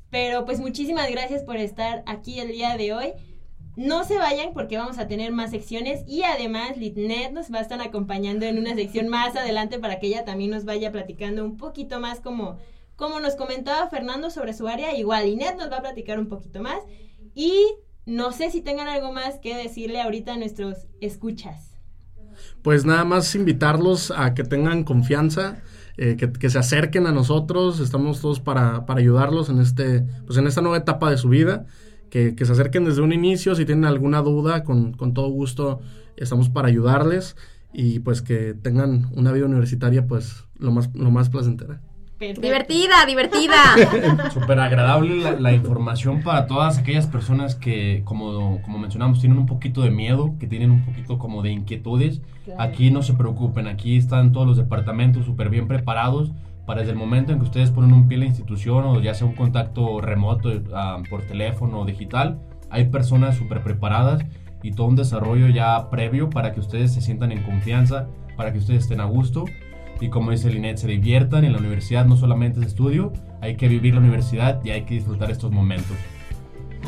[0.09, 3.13] Pero pues muchísimas gracias por estar aquí el día de hoy.
[3.75, 7.61] No se vayan porque vamos a tener más secciones y además Litnet nos va a
[7.61, 11.57] estar acompañando en una sección más adelante para que ella también nos vaya platicando un
[11.57, 12.57] poquito más como,
[12.95, 14.97] como nos comentaba Fernando sobre su área.
[14.97, 16.79] Igual Linet nos va a platicar un poquito más
[17.35, 17.53] y
[18.07, 21.77] no sé si tengan algo más que decirle ahorita a nuestros escuchas.
[22.63, 25.61] Pues nada más invitarlos a que tengan confianza,
[25.97, 30.37] eh, que, que, se acerquen a nosotros, estamos todos para, para, ayudarlos en, este, pues
[30.37, 31.65] en esta nueva etapa de su vida,
[32.09, 35.81] que, que se acerquen desde un inicio, si tienen alguna duda, con, con, todo gusto
[36.15, 37.35] estamos para ayudarles
[37.73, 41.81] y pues que tengan una vida universitaria pues lo más, lo más placentera.
[42.17, 42.41] Perfecto.
[42.41, 44.31] Divertida, divertida.
[44.33, 49.45] Súper agradable la, la, información para todas aquellas personas que, como, como mencionamos, tienen un
[49.45, 52.21] poquito de miedo, que tienen un poquito como de inquietudes.
[52.45, 52.61] Claro.
[52.61, 56.31] Aquí no se preocupen, aquí están todos los departamentos súper bien preparados
[56.67, 59.13] para desde el momento en que ustedes ponen un pie en la institución o ya
[59.13, 64.25] sea un contacto remoto uh, por teléfono o digital, hay personas súper preparadas
[64.61, 68.57] y todo un desarrollo ya previo para que ustedes se sientan en confianza, para que
[68.57, 69.45] ustedes estén a gusto
[70.01, 73.67] y como dice Linet, se diviertan en la universidad, no solamente es estudio, hay que
[73.67, 75.95] vivir la universidad y hay que disfrutar estos momentos.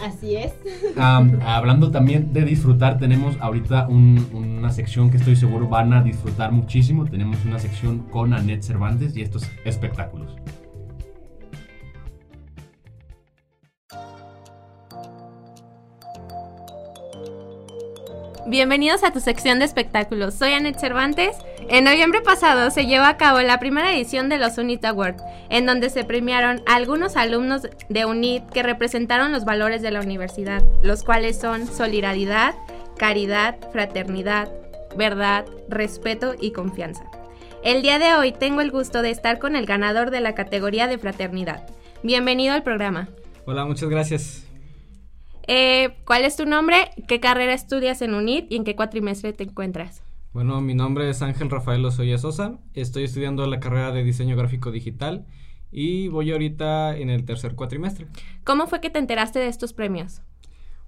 [0.05, 0.53] Así es.
[0.95, 6.01] Um, hablando también de disfrutar, tenemos ahorita un- una sección que estoy seguro van a
[6.03, 7.05] disfrutar muchísimo.
[7.05, 10.35] Tenemos una sección con Annette Cervantes y estos espectáculos.
[18.49, 20.33] Bienvenidos a tu sección de espectáculos.
[20.33, 21.37] Soy Anet Cervantes.
[21.69, 25.67] En noviembre pasado se llevó a cabo la primera edición de los UNIT Awards, en
[25.67, 30.63] donde se premiaron a algunos alumnos de UNIT que representaron los valores de la universidad,
[30.81, 32.55] los cuales son solidaridad,
[32.97, 34.49] caridad, fraternidad,
[34.97, 37.03] verdad, respeto y confianza.
[37.63, 40.87] El día de hoy tengo el gusto de estar con el ganador de la categoría
[40.87, 41.67] de fraternidad.
[42.01, 43.09] Bienvenido al programa.
[43.45, 44.48] Hola, muchas gracias.
[45.51, 46.91] Eh, ¿Cuál es tu nombre?
[47.07, 50.03] ¿Qué carrera estudias en UNIT y en qué cuatrimestre te encuentras?
[50.31, 52.59] Bueno, mi nombre es Ángel Rafael Osoya Sosa.
[52.75, 55.25] Estoy estudiando la carrera de diseño gráfico digital
[55.71, 58.05] y voy ahorita en el tercer cuatrimestre.
[58.43, 60.21] ¿Cómo fue que te enteraste de estos premios?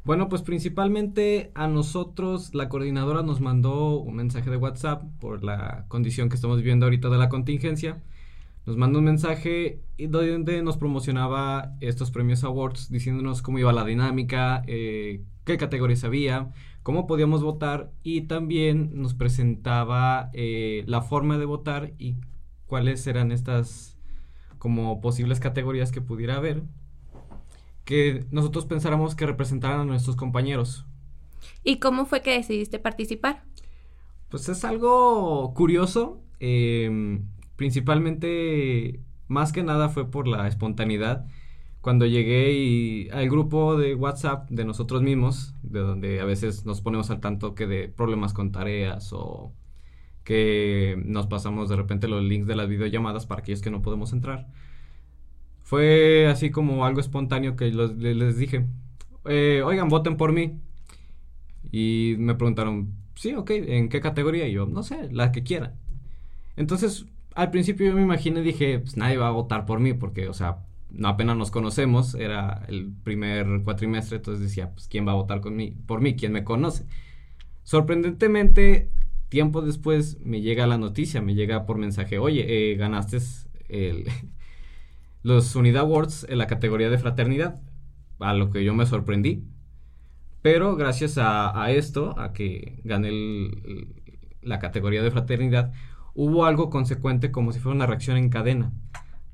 [0.04, 5.86] Bueno, pues principalmente a nosotros la coordinadora nos mandó un mensaje de WhatsApp por la
[5.88, 8.04] condición que estamos viviendo ahorita de la contingencia.
[8.66, 13.86] Nos mandó un mensaje y donde nos promocionaba estos premios awards diciéndonos cómo iba la
[13.86, 16.52] dinámica, eh, qué categorías había,
[16.84, 22.18] cómo podíamos votar y también nos presentaba eh, la forma de votar y
[22.68, 23.98] cuáles eran estas
[24.60, 26.64] como posibles categorías que pudiera haber
[27.84, 30.86] que nosotros pensáramos que representaran a nuestros compañeros.
[31.64, 33.44] ¿Y cómo fue que decidiste participar?
[34.30, 37.20] Pues es algo curioso, eh,
[37.62, 41.28] principalmente, más que nada fue por la espontaneidad.
[41.82, 46.82] Cuando llegué y al grupo de WhatsApp de nosotros mismos, de donde a veces nos
[46.82, 49.54] ponemos al tanto que de problemas con tareas o
[50.24, 54.12] que nos pasamos de repente los links de las videollamadas para aquellos que no podemos
[54.12, 54.48] entrar.
[55.62, 58.66] Fue así como algo espontáneo que les dije,
[59.26, 60.60] "Eh, oigan, voten por mí.
[61.72, 64.48] Y me preguntaron, sí, ok, ¿en qué categoría?
[64.48, 65.76] Y yo, no sé, la que quieran.
[66.56, 70.28] Entonces, al principio yo me imaginé, dije, pues nadie va a votar por mí, porque,
[70.30, 75.12] o sea, no apenas nos conocemos, era el primer cuatrimestre, entonces decía, pues, ¿quién va
[75.14, 76.16] a votar con mí, por mí?
[76.16, 76.86] ¿Quién me conoce?
[77.64, 78.92] Sorprendentemente,
[79.30, 83.20] tiempo después me llega la noticia, me llega por mensaje, oye, eh, ganaste
[83.70, 84.06] el,
[85.24, 87.62] los Unidad Awards en la categoría de fraternidad,
[88.20, 89.44] a lo que yo me sorprendí.
[90.42, 93.94] Pero gracias a, esto, a que gané el-
[94.42, 95.72] la categoría de fraternidad,
[96.14, 98.72] hubo algo consecuente como si fuera una reacción en cadena,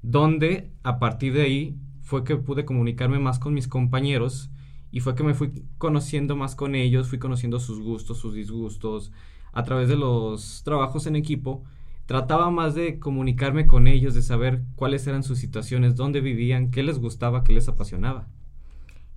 [0.01, 4.49] donde a partir de ahí fue que pude comunicarme más con mis compañeros
[4.91, 9.11] y fue que me fui conociendo más con ellos, fui conociendo sus gustos, sus disgustos,
[9.51, 11.63] a través de los trabajos en equipo.
[12.05, 16.83] Trataba más de comunicarme con ellos, de saber cuáles eran sus situaciones, dónde vivían, qué
[16.83, 18.27] les gustaba, qué les apasionaba.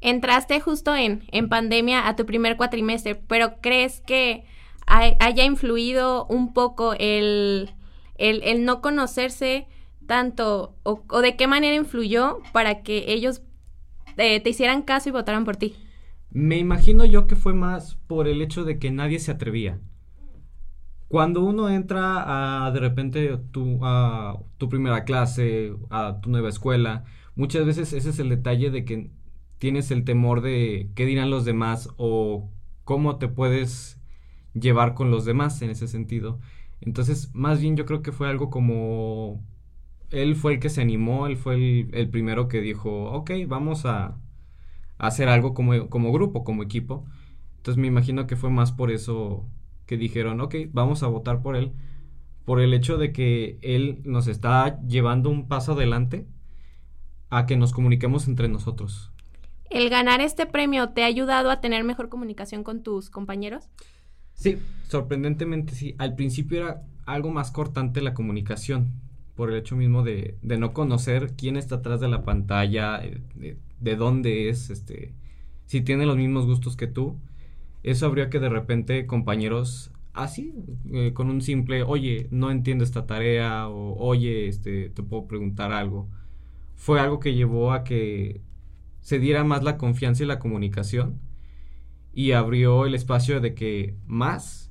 [0.01, 4.44] Entraste justo en, en pandemia a tu primer cuatrimestre, pero ¿crees que
[4.90, 7.70] hay- haya influido un poco el,
[8.18, 9.68] el, el no conocerse
[10.07, 13.42] tanto o, o de qué manera influyó para que ellos
[14.18, 15.76] eh, te hicieran caso y votaran por ti?
[16.33, 19.81] Me imagino yo que fue más por el hecho de que nadie se atrevía.
[21.09, 27.05] Cuando uno entra a de repente tu, a tu primera clase, a tu nueva escuela,
[27.35, 29.11] muchas veces ese es el detalle de que
[29.59, 32.48] tienes el temor de qué dirán los demás o
[32.85, 33.99] cómo te puedes
[34.54, 36.40] llevar con los demás en ese sentido.
[36.80, 39.42] Entonces, más bien yo creo que fue algo como
[40.10, 44.06] él fue el que se animó, él fue el, primero que dijo, ok, vamos a,
[44.98, 47.04] a hacer algo como, como grupo, como equipo.
[47.56, 49.46] Entonces me imagino que fue más por eso
[49.86, 51.72] que dijeron, ok, vamos a votar por él,
[52.44, 56.26] por el hecho de que él nos está llevando un paso adelante
[57.28, 59.12] a que nos comuniquemos entre nosotros.
[59.68, 63.68] ¿El ganar este premio te ha ayudado a tener mejor comunicación con tus compañeros?
[64.40, 64.57] Sí,
[64.88, 65.94] sorprendentemente sí.
[65.98, 68.90] Al principio era algo más cortante la comunicación,
[69.35, 73.20] por el hecho mismo de, de no conocer quién está atrás de la pantalla, eh,
[73.35, 75.12] de, de dónde es, este,
[75.66, 77.18] si tiene los mismos gustos que tú.
[77.83, 80.55] Eso habría que de repente compañeros así,
[80.92, 85.72] eh, con un simple, oye, no entiendo esta tarea, o oye, este, te puedo preguntar
[85.72, 86.09] algo.
[86.76, 88.40] Fue algo que llevó a que
[89.03, 91.20] se diera más la confianza y la comunicación
[92.12, 94.70] y abrió el espacio de que más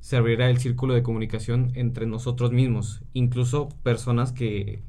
[0.00, 4.82] se abriera el círculo de comunicación entre nosotros mismos, incluso personas que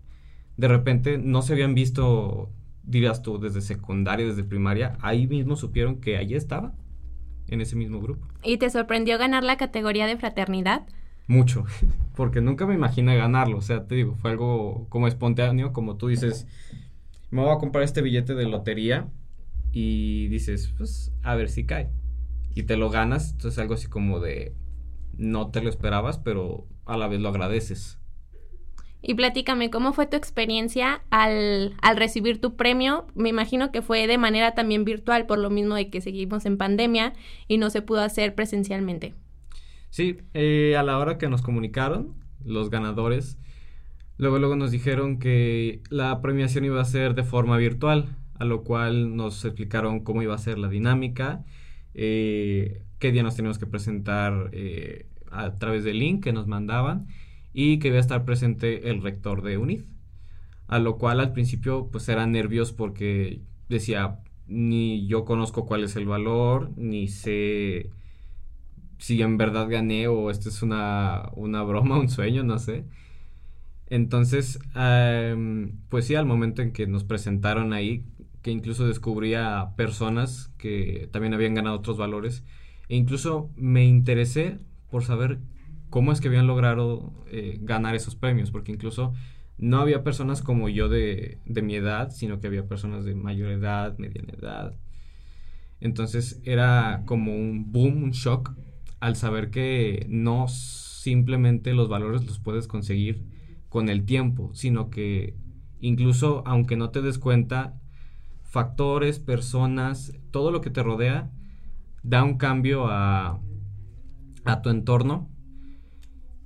[0.57, 2.51] de repente no se habían visto,
[2.83, 6.73] dirás tú, desde secundaria, desde primaria, ahí mismo supieron que allí estaba,
[7.47, 8.27] en ese mismo grupo.
[8.43, 10.87] ¿Y te sorprendió ganar la categoría de fraternidad?
[11.27, 11.65] mucho,
[12.15, 16.07] porque nunca me imaginé ganarlo, o sea, te digo, fue algo como espontáneo, como tú
[16.07, 16.47] dices,
[17.31, 19.07] me voy a comprar este billete de lotería
[19.73, 21.89] y dices, pues a ver si cae.
[22.55, 24.55] Y te lo ganas, entonces algo así como de,
[25.17, 27.99] no te lo esperabas, pero a la vez lo agradeces.
[29.01, 33.07] Y platícame, ¿cómo fue tu experiencia al, al, recibir tu premio?
[33.15, 36.57] Me imagino que fue de manera también virtual, por lo mismo de que seguimos en
[36.57, 37.13] pandemia
[37.49, 39.13] y no se pudo hacer presencialmente.
[39.89, 43.37] Sí, eh, a la hora que nos comunicaron, los ganadores,
[44.17, 48.65] luego, luego nos dijeron que la premiación iba a ser de forma virtual, a lo
[48.65, 51.45] cual nos explicaron cómo iba a ser la dinámica,
[51.93, 57.07] eh, qué día nos teníamos que presentar eh, a través del link que nos mandaban
[57.53, 59.83] y que iba a estar presente el rector de UNID.
[60.67, 65.95] A lo cual al principio pues eran nervios porque decía, ni yo conozco cuál es
[65.95, 67.91] el valor, ni sé
[68.97, 72.83] si en verdad gané o esto es una, una broma, un sueño, no sé.
[73.87, 74.59] Entonces,
[75.89, 78.03] pues sí, al momento en que nos presentaron ahí,
[78.43, 82.43] que incluso descubría personas que también habían ganado otros valores,
[82.89, 84.59] e incluso me interesé
[84.91, 85.39] por saber
[85.89, 89.13] cómo es que habían logrado eh, ganar esos premios, porque incluso
[89.57, 93.49] no había personas como yo de, de, mi edad, sino que había personas de mayor
[93.49, 94.75] edad, mediana edad.
[95.79, 98.55] Entonces era como un boom, un shock,
[98.99, 103.23] al saber que no simplemente los valores los puedes conseguir
[103.69, 105.35] con el tiempo, sino que
[105.79, 107.79] incluso aunque no te des cuenta,
[108.53, 111.31] factores, personas, todo lo que te rodea,
[112.03, 113.41] da un cambio a,
[114.45, 115.27] a tu entorno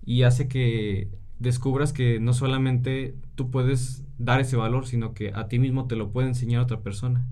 [0.06, 5.50] y hace que descubras que no solamente tú puedes dar ese valor, sino que a
[5.50, 7.28] ti mismo te lo puede enseñar otra persona.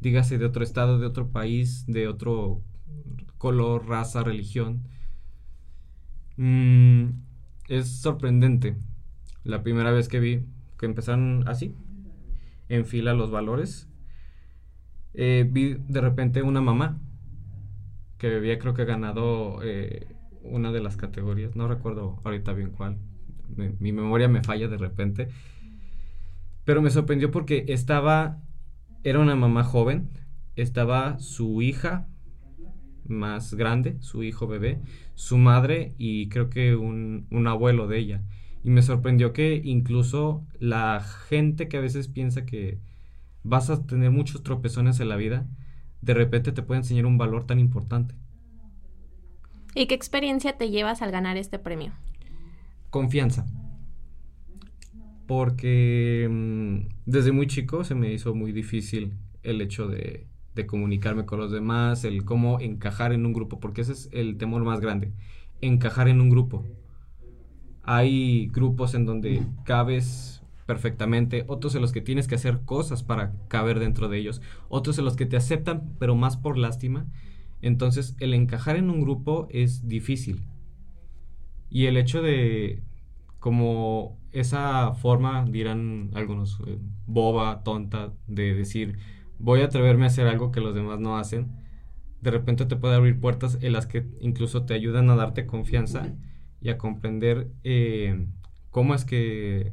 [0.00, 2.60] Dígase de otro estado, de otro país, de otro
[3.38, 4.82] color, raza, religión.
[6.36, 7.06] Mm,
[7.68, 8.76] es sorprendente.
[9.44, 10.44] La primera vez que vi
[10.78, 11.74] que empezaron así,
[12.68, 13.89] en fila los valores,
[15.14, 17.00] eh, vi de repente una mamá
[18.18, 20.08] que había creo que ganado eh,
[20.42, 22.98] una de las categorías, no recuerdo ahorita bien cuál,
[23.56, 25.28] mi memoria me falla de repente,
[26.64, 28.38] pero me sorprendió porque estaba,
[29.02, 30.10] era una mamá joven,
[30.56, 32.06] estaba su hija
[33.06, 34.80] más grande, su hijo bebé,
[35.14, 38.22] su madre y creo que un, un abuelo de ella.
[38.62, 42.78] Y me sorprendió que incluso la gente que a veces piensa que
[43.42, 45.46] vas a tener muchos tropezones en la vida,
[46.00, 48.14] de repente te puede enseñar un valor tan importante.
[49.74, 51.92] ¿Y qué experiencia te llevas al ganar este premio?
[52.90, 53.46] Confianza.
[55.26, 61.24] Porque mm, desde muy chico se me hizo muy difícil el hecho de, de comunicarme
[61.24, 64.80] con los demás, el cómo encajar en un grupo, porque ese es el temor más
[64.80, 65.12] grande,
[65.60, 66.64] encajar en un grupo.
[67.82, 70.39] Hay grupos en donde cabes
[70.70, 75.00] perfectamente, otros en los que tienes que hacer cosas para caber dentro de ellos, otros
[75.00, 77.08] en los que te aceptan, pero más por lástima,
[77.60, 80.44] entonces, el encajar en un grupo es difícil.
[81.70, 82.84] Y el hecho de,
[83.40, 86.78] como esa forma, dirán algunos, eh,
[87.08, 88.96] boba, tonta, de decir,
[89.40, 91.48] voy a atreverme a hacer algo que los demás no hacen,
[92.20, 96.14] de repente te puede abrir puertas en las que incluso te ayudan a darte confianza
[96.60, 98.28] y a comprender eh,
[98.70, 99.72] cómo es que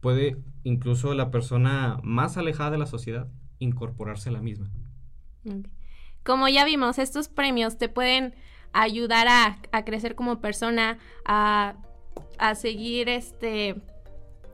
[0.00, 4.70] puede incluso la persona más alejada de la sociedad incorporarse a la misma.
[6.24, 8.34] Como ya vimos, estos premios te pueden
[8.72, 11.74] ayudar a, crecer como persona, a,
[12.54, 13.76] seguir este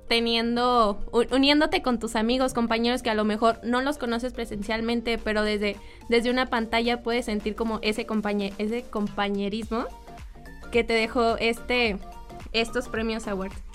[0.09, 5.43] teniendo, uniéndote con tus amigos, compañeros que a lo mejor no los conoces presencialmente, pero
[5.43, 5.77] desde,
[6.09, 8.07] desde una pantalla puedes sentir como ese,
[8.59, 9.87] ese compañerismo
[10.71, 11.99] que te dejó este,
[12.53, 13.66] estos premios Award.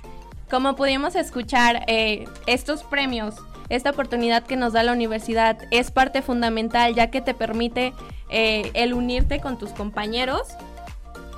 [0.51, 3.35] Como pudimos escuchar, eh, estos premios
[3.69, 7.93] esta oportunidad que nos da la universidad es parte fundamental ya que te permite
[8.29, 10.41] eh, el unirte con tus compañeros.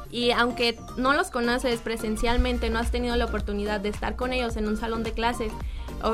[0.10, 4.58] Y aunque no los conoces presencialmente, no has tenido la oportunidad de estar con ellos
[4.58, 5.52] en un salón de clases,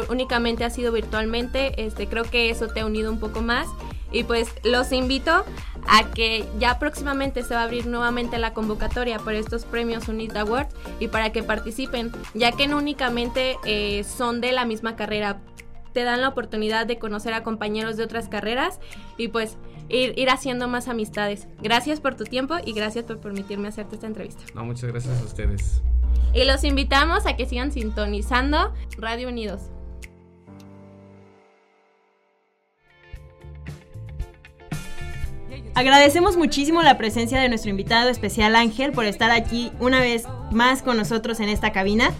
[0.09, 3.67] únicamente ha sido virtualmente, este, creo que eso te ha unido un poco más
[4.11, 5.45] y pues los invito
[5.87, 10.35] a que ya próximamente se va a abrir nuevamente la convocatoria para estos premios UNIT
[10.35, 10.67] Award
[10.99, 15.39] y para que participen, ya que no únicamente eh, son de la misma carrera,
[15.93, 18.79] te dan la oportunidad de conocer a compañeros de otras carreras
[19.17, 19.57] y pues
[19.89, 21.47] ir, haciendo más amistades.
[21.61, 24.43] Gracias por tu tiempo y gracias por permitirme hacerte esta entrevista.
[24.53, 25.81] No, muchas gracias a ustedes.
[26.33, 29.71] Y los invitamos a que sigan sintonizando Radio Unidos.
[35.75, 40.81] Agradecemos muchísimo la presencia de nuestro invitado especial Ángel por estar aquí una vez más
[40.81, 42.11] con nosotros en esta cabina.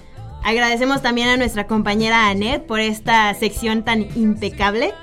[0.43, 4.93] Agradecemos también a nuestra compañera Anet por esta sección tan impecable.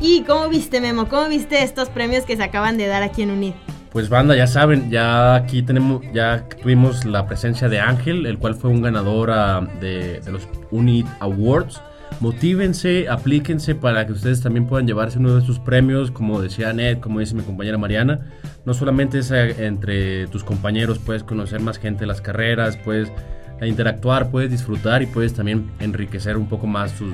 [0.00, 1.08] ¿Y cómo viste, Memo?
[1.08, 3.52] ¿Cómo viste estos premios que se acaban de dar aquí en UNID?
[3.90, 8.54] Pues banda, ya saben, ya aquí tenemos, ya tuvimos la presencia de Ángel, el cual
[8.54, 11.82] fue un ganador ah, de, de los UNID Awards.
[12.22, 16.98] Motívense, aplíquense para que ustedes también puedan llevarse uno de sus premios, como decía Ned,
[17.00, 18.30] como dice mi compañera Mariana.
[18.64, 23.10] No solamente es eh, entre tus compañeros, puedes conocer más gente de las carreras, puedes
[23.60, 27.12] eh, interactuar, puedes disfrutar y puedes también enriquecer un poco más tus,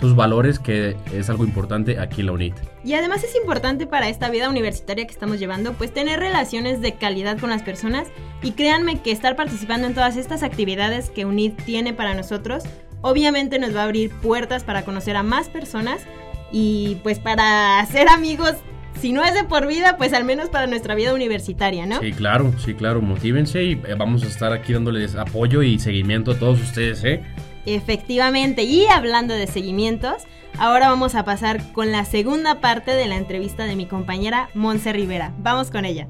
[0.00, 2.54] tus valores, que es algo importante aquí en la UNIT.
[2.86, 6.94] Y además es importante para esta vida universitaria que estamos llevando, pues tener relaciones de
[6.94, 8.08] calidad con las personas
[8.42, 12.64] y créanme que estar participando en todas estas actividades que UNIT tiene para nosotros,
[13.02, 16.06] obviamente nos va a abrir puertas para conocer a más personas
[16.50, 18.54] y pues para hacer amigos,
[19.00, 22.00] si no es de por vida, pues al menos para nuestra vida universitaria, ¿no?
[22.00, 26.32] Sí, claro, sí, claro, motívense y eh, vamos a estar aquí dándoles apoyo y seguimiento
[26.32, 27.22] a todos ustedes, ¿eh?
[27.64, 30.24] Efectivamente, y hablando de seguimientos,
[30.58, 34.92] ahora vamos a pasar con la segunda parte de la entrevista de mi compañera Monse
[34.92, 35.32] Rivera.
[35.38, 36.08] Vamos con ella.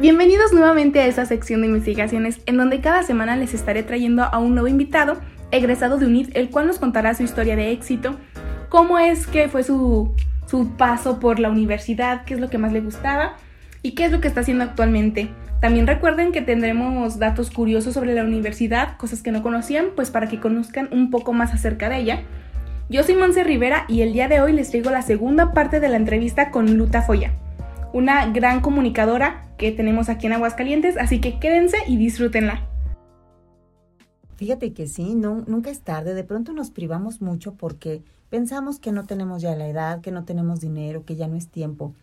[0.00, 4.38] Bienvenidos nuevamente a esta sección de investigaciones en donde cada semana les estaré trayendo a
[4.38, 5.18] un nuevo invitado
[5.50, 8.16] egresado de UNIT, el cual nos contará su historia de éxito,
[8.70, 10.14] cómo es que fue su,
[10.46, 13.36] su paso por la universidad, qué es lo que más le gustaba
[13.82, 15.28] y qué es lo que está haciendo actualmente.
[15.60, 20.30] También recuerden que tendremos datos curiosos sobre la universidad, cosas que no conocían, pues para
[20.30, 22.22] que conozcan un poco más acerca de ella.
[22.88, 25.90] Yo soy Monse Rivera y el día de hoy les traigo la segunda parte de
[25.90, 27.34] la entrevista con Luta Foya,
[27.92, 32.66] una gran comunicadora que tenemos aquí en Aguascalientes, así que quédense y disfrútenla.
[34.36, 36.14] Fíjate que sí, no, nunca es tarde.
[36.14, 40.24] De pronto nos privamos mucho porque pensamos que no tenemos ya la edad, que no
[40.24, 41.94] tenemos dinero, que ya no es tiempo.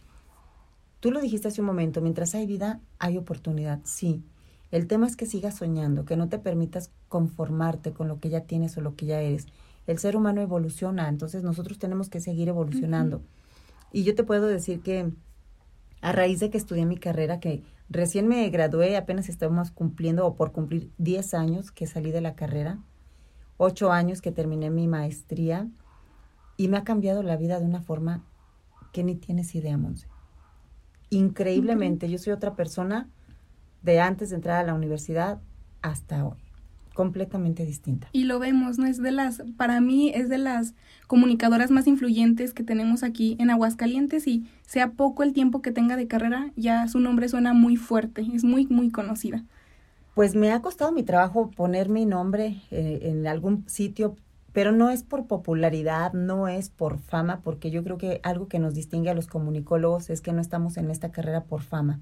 [1.00, 4.24] Tú lo dijiste hace un momento, mientras hay vida, hay oportunidad, sí.
[4.70, 8.42] El tema es que sigas soñando, que no te permitas conformarte con lo que ya
[8.42, 9.48] tienes o lo que ya eres.
[9.88, 13.22] El ser humano evoluciona, entonces nosotros tenemos que seguir evolucionando.
[13.92, 15.12] Y yo te puedo decir que
[16.02, 20.36] a raíz de que estudié mi carrera, que recién me gradué, apenas estamos cumpliendo o
[20.36, 22.80] por cumplir 10 años que salí de la carrera,
[23.58, 25.68] 8 años que terminé mi maestría
[26.58, 28.24] y me ha cambiado la vida de una forma
[28.94, 30.08] que ni tienes idea, Monse.
[31.10, 33.10] Increíblemente, yo soy otra persona
[33.82, 35.40] de antes de entrar a la universidad
[35.82, 36.47] hasta hoy
[36.98, 38.08] completamente distinta.
[38.12, 38.88] Y lo vemos, ¿no?
[38.88, 40.74] Es de las, para mí es de las
[41.06, 45.96] comunicadoras más influyentes que tenemos aquí en Aguascalientes y sea poco el tiempo que tenga
[45.96, 49.44] de carrera, ya su nombre suena muy fuerte, es muy, muy conocida.
[50.16, 54.16] Pues me ha costado mi trabajo poner mi nombre eh, en algún sitio,
[54.52, 58.58] pero no es por popularidad, no es por fama, porque yo creo que algo que
[58.58, 62.00] nos distingue a los comunicólogos es que no estamos en esta carrera por fama.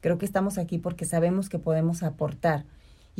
[0.00, 2.64] Creo que estamos aquí porque sabemos que podemos aportar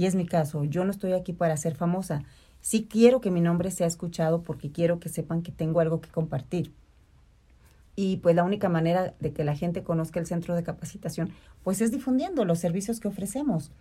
[0.01, 2.22] y es mi caso, yo no estoy aquí para ser famosa.
[2.62, 6.09] Sí quiero que mi nombre sea escuchado porque quiero que sepan que tengo algo que
[6.09, 6.72] compartir.
[7.96, 11.82] Y pues la única manera de que la gente conozca el centro de capacitación, pues
[11.82, 13.72] es difundiendo los servicios que ofrecemos.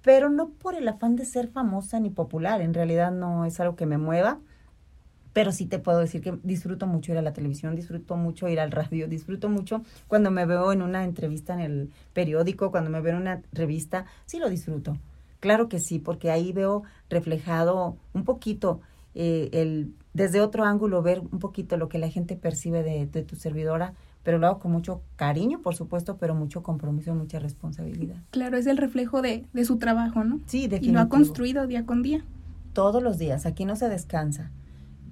[0.00, 3.76] Pero no por el afán de ser famosa ni popular, en realidad no es algo
[3.76, 4.38] que me mueva,
[5.34, 8.58] pero sí te puedo decir que disfruto mucho ir a la televisión, disfruto mucho ir
[8.58, 13.02] al radio, disfruto mucho cuando me veo en una entrevista en el periódico, cuando me
[13.02, 14.96] veo en una revista, sí lo disfruto.
[15.42, 18.80] Claro que sí, porque ahí veo reflejado un poquito
[19.16, 23.34] eh, el desde otro ángulo ver un poquito lo que la gente percibe de, tu
[23.34, 28.18] servidora, pero lo hago con mucho cariño, por supuesto, pero mucho compromiso y mucha responsabilidad.
[28.30, 30.38] Claro, es el reflejo de, de su trabajo, ¿no?
[30.46, 30.90] Sí, definitivo.
[30.90, 32.24] Y lo ha construido día con día.
[32.72, 34.52] Todos los días, aquí no se descansa.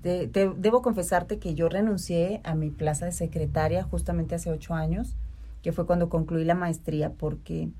[0.00, 5.16] te, debo confesarte que yo renuncié a mi plaza de secretaria justamente hace ocho años,
[5.60, 7.70] que fue cuando concluí la maestría, porque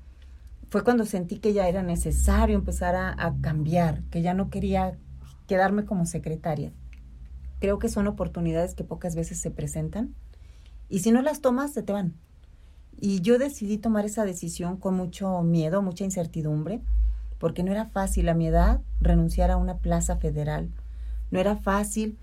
[0.71, 4.97] fue cuando sentí que ya era necesario empezar a, cambiar, que ya no quería
[5.45, 6.71] quedarme como secretaria.
[7.59, 10.15] Creo que son oportunidades que pocas veces se presentan
[10.87, 12.13] y si no las tomas, se te van.
[13.01, 16.79] Y yo decidí tomar esa decisión con mucho miedo, mucha incertidumbre,
[17.37, 20.69] porque no era fácil a mi edad renunciar a una plaza federal.
[21.31, 22.17] No era fácil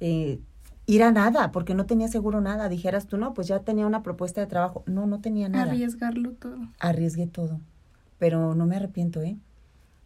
[0.00, 0.40] eh,
[0.86, 2.70] ir a nada, porque no tenía seguro nada.
[2.70, 4.84] Dijeras tú, no, pues ya tenía una propuesta de trabajo.
[4.86, 5.70] No, no tenía nada.
[5.70, 6.56] Arriesgarlo todo.
[6.78, 7.60] Arriesgué todo
[8.20, 9.36] pero no me arrepiento, ¿eh?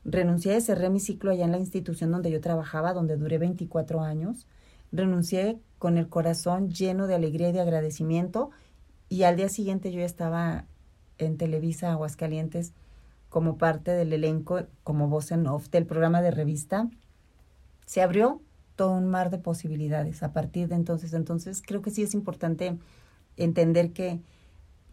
[0.05, 4.47] Renuncié, cerré mi ciclo allá en la institución donde yo trabajaba, donde duré 24 años.
[4.93, 8.51] Renuncié con el corazón lleno de alegría y de agradecimiento
[9.09, 10.67] y al día siguiente yo ya estaba
[11.19, 12.73] en Televisa Aguascalientes
[13.29, 16.89] como parte del elenco, como voz en off del programa de revista,
[17.85, 18.41] se abrió
[18.77, 21.15] todo un mar de posibilidades a partir de entonces.
[21.15, 22.79] Entonces creo que sí es importante
[23.37, 24.21] entender que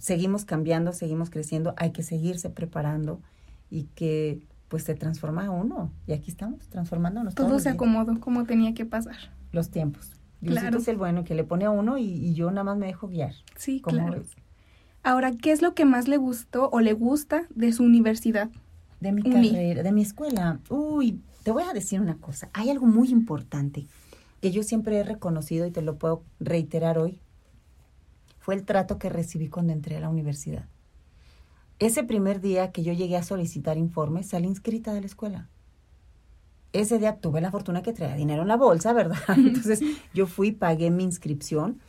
[0.02, 3.22] seguimos cambiando, seguimos creciendo, hay que seguirse preparando
[3.70, 5.92] y que pues se transforma uno.
[6.08, 7.36] Y aquí estamos, transformándonos.
[7.36, 9.18] Todo todos se acomodó como tenía que pasar.
[9.52, 10.12] Los tiempos.
[10.42, 10.78] Diosito Claro.
[10.80, 13.08] es el bueno que le pone a uno y, y yo nada más me dejo
[13.08, 13.36] guiar.
[13.58, 14.24] Sí, ¿Cómo claro.
[15.04, 18.50] Ahora, ¿qué es lo que más le gustó o le gusta de su universidad?
[19.00, 20.60] De mi carrera, de mi escuela.
[20.70, 22.50] Uy, te voy a decir una cosa.
[22.54, 23.88] Hay algo muy importante
[24.42, 27.20] que yo siempre he reconocido y te lo puedo reiterar hoy.
[28.42, 30.66] Fue el trato que recibí cuando entré a la universidad.
[31.78, 35.48] Ese primer día que yo llegué a solicitar informes, salí inscrita de la escuela.
[36.74, 39.18] Ese día tuve la fortuna que traía dinero en la bolsa, ¿verdad?
[39.38, 39.82] Entonces
[40.14, 41.80] yo fui, pagué mi inscripción,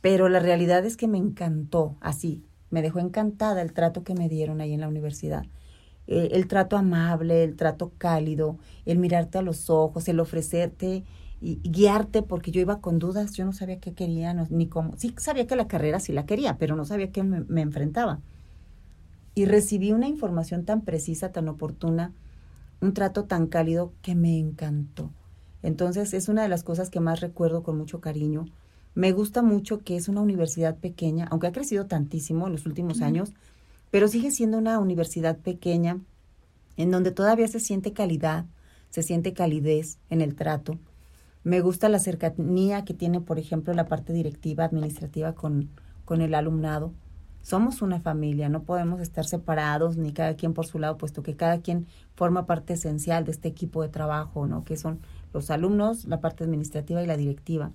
[0.00, 4.28] pero la realidad es que me encantó, así, me dejó encantada el trato que me
[4.28, 5.44] dieron ahí en la universidad.
[6.08, 11.04] Eh, el trato amable, el trato cálido, el mirarte a los ojos, el ofrecerte
[11.42, 14.68] y, y guiarte, porque yo iba con dudas, yo no sabía qué quería, no- ni
[14.68, 14.96] cómo.
[14.98, 18.20] Sí sabía que la carrera sí la quería, pero no sabía qué me, me enfrentaba.
[19.34, 22.12] Y recibí una información tan precisa, tan oportuna,
[22.80, 25.10] un trato tan cálido que me encantó.
[25.62, 28.46] Entonces es una de las cosas que más recuerdo con mucho cariño.
[28.94, 33.02] Me gusta mucho que es una universidad pequeña, aunque ha crecido tantísimo en los últimos
[33.02, 33.34] años,
[33.90, 36.00] pero sigue siendo una universidad pequeña
[36.76, 38.46] en donde todavía se siente calidad,
[38.90, 40.78] se siente calidez en el trato.
[41.44, 45.70] Me gusta la cercanía que tiene, por ejemplo, la parte directiva, administrativa con,
[46.04, 46.92] con el alumnado.
[47.42, 51.34] Somos una familia, no podemos estar separados ni cada quien por su lado, puesto que
[51.34, 54.64] cada quien forma parte esencial de este equipo de trabajo, ¿no?
[54.64, 55.00] Que son
[55.32, 57.72] los alumnos, la parte administrativa y la directiva.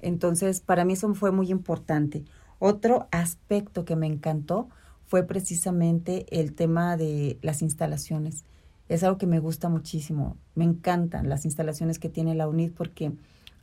[0.00, 2.24] Entonces, para mí eso fue muy importante.
[2.60, 4.68] Otro aspecto que me encantó
[5.06, 8.44] fue precisamente el tema de las instalaciones.
[8.90, 10.36] Es algo que me gusta muchísimo.
[10.54, 13.12] Me encantan las instalaciones que tiene la UNID porque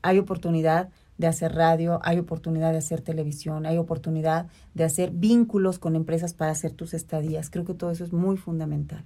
[0.02, 5.80] hay oportunidad de hacer radio, hay oportunidad de hacer televisión, hay oportunidad de hacer vínculos
[5.80, 7.50] con empresas para hacer tus estadías.
[7.50, 9.04] Creo que todo eso es muy fundamental.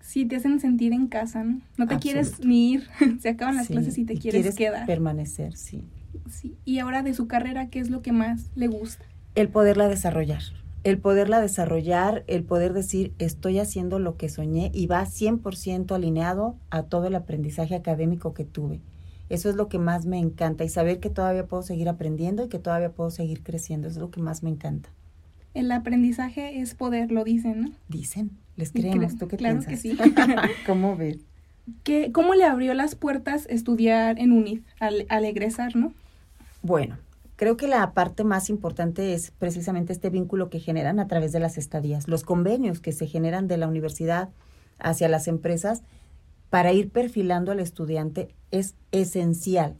[0.00, 1.60] Sí, te hacen sentir en casa, ¿no?
[1.76, 2.88] No te quieres ni ir,
[3.20, 4.86] se acaban las Sí, clases y te quieres, quieres quedar.
[4.86, 5.84] permanecer, sí.
[6.30, 6.56] Sí.
[6.64, 9.04] Y ahora de su carrera, ¿qué es lo que más le gusta?
[9.34, 10.42] el poderla desarrollar.
[10.82, 16.56] El poderla desarrollar, el poder decir, estoy haciendo lo que soñé y va 100% alineado
[16.70, 18.80] a todo el aprendizaje académico que tuve.
[19.28, 22.48] Eso es lo que más me encanta y saber que todavía puedo seguir aprendiendo y
[22.48, 23.88] que todavía puedo seguir creciendo.
[23.88, 24.88] Es lo que más me encanta.
[25.52, 27.70] El aprendizaje es poder, lo dicen, ¿no?
[27.88, 29.14] Dicen, les creemos.
[29.14, 29.82] cre- ¿Tú qué claro piensas?
[29.82, 29.98] que sí.
[30.66, 31.18] ¿Cómo ves?
[31.84, 35.92] ¿Qué, ¿Cómo le abrió las puertas estudiar en UNID al, al egresar, no?
[36.62, 36.96] Bueno,
[37.40, 41.40] creo que la parte más importante es precisamente este vínculo que generan a través de
[41.40, 44.28] las estadías, los convenios que se generan de la universidad
[44.78, 45.82] hacia las empresas
[46.50, 49.78] para ir perfilando al estudiante es esencial.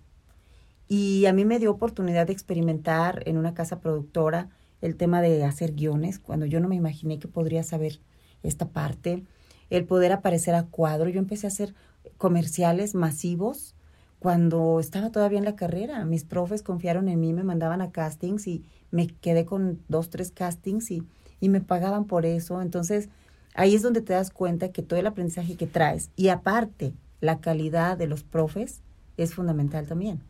[0.89, 4.49] Y a mí me dio oportunidad de experimentar en una casa productora
[4.81, 8.01] el tema de hacer guiones, cuando yo no me imaginé que podría saber
[8.43, 9.23] esta parte,
[9.69, 11.11] el poder aparecer a cuadro.
[11.11, 11.75] Yo empecé a hacer
[12.17, 13.75] comerciales masivos
[14.21, 16.05] cuando estaba todavía en la carrera.
[16.05, 18.63] Mis profes confiaron en mí, me mandaban a castings y
[18.93, 21.03] me quedé con dos, tres castings y,
[21.41, 22.61] me pagaban por eso.
[22.61, 23.09] Entonces,
[23.55, 27.41] ahí es donde te das cuenta que todo el aprendizaje que traes y aparte la
[27.41, 28.83] calidad de los profes
[29.17, 30.21] es fundamental también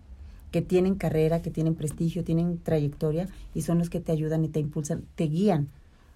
[0.53, 4.49] que tienen carrera, que tienen prestigio, tienen trayectoria y son los que te ayudan y
[4.49, 5.69] te impulsan, te guían.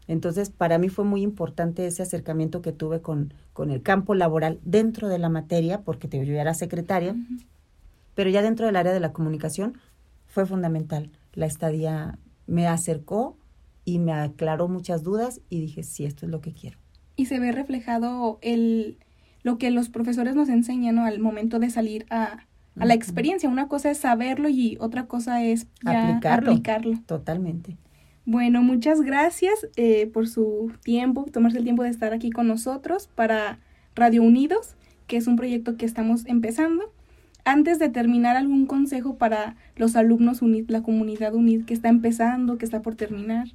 [0.07, 4.59] Entonces, para mí fue muy importante ese acercamiento que tuve con, con el campo laboral
[4.65, 7.15] dentro de la materia, porque te, yo era secretaria,
[8.15, 9.79] pero ya dentro del área de la comunicación
[10.27, 11.11] fue fundamental.
[11.33, 13.37] La estadía me acercó
[13.85, 16.79] y me aclaró muchas dudas y dije, sí, esto es lo que quiero.
[17.17, 18.99] Y se ve reflejado el,
[19.43, 21.05] lo que los profesores nos enseñan, ¿no?
[21.05, 22.47] Al momento de salir a,
[22.79, 23.49] a la experiencia.
[23.49, 26.51] Una cosa es saberlo y otra cosa es ya Aplicarlo.
[26.53, 26.99] aplicarlo.
[27.07, 27.77] Totalmente.
[28.27, 33.09] Bueno, muchas gracias eh, por su tiempo, tomarse el tiempo de estar aquí con nosotros
[33.15, 33.59] para
[33.95, 36.91] Radio Unidos, que es un proyecto que estamos empezando.
[37.45, 42.57] Antes de terminar, algún consejo para los alumnos UNID, la comunidad UNID que está empezando,
[42.59, 43.49] que está por terminar.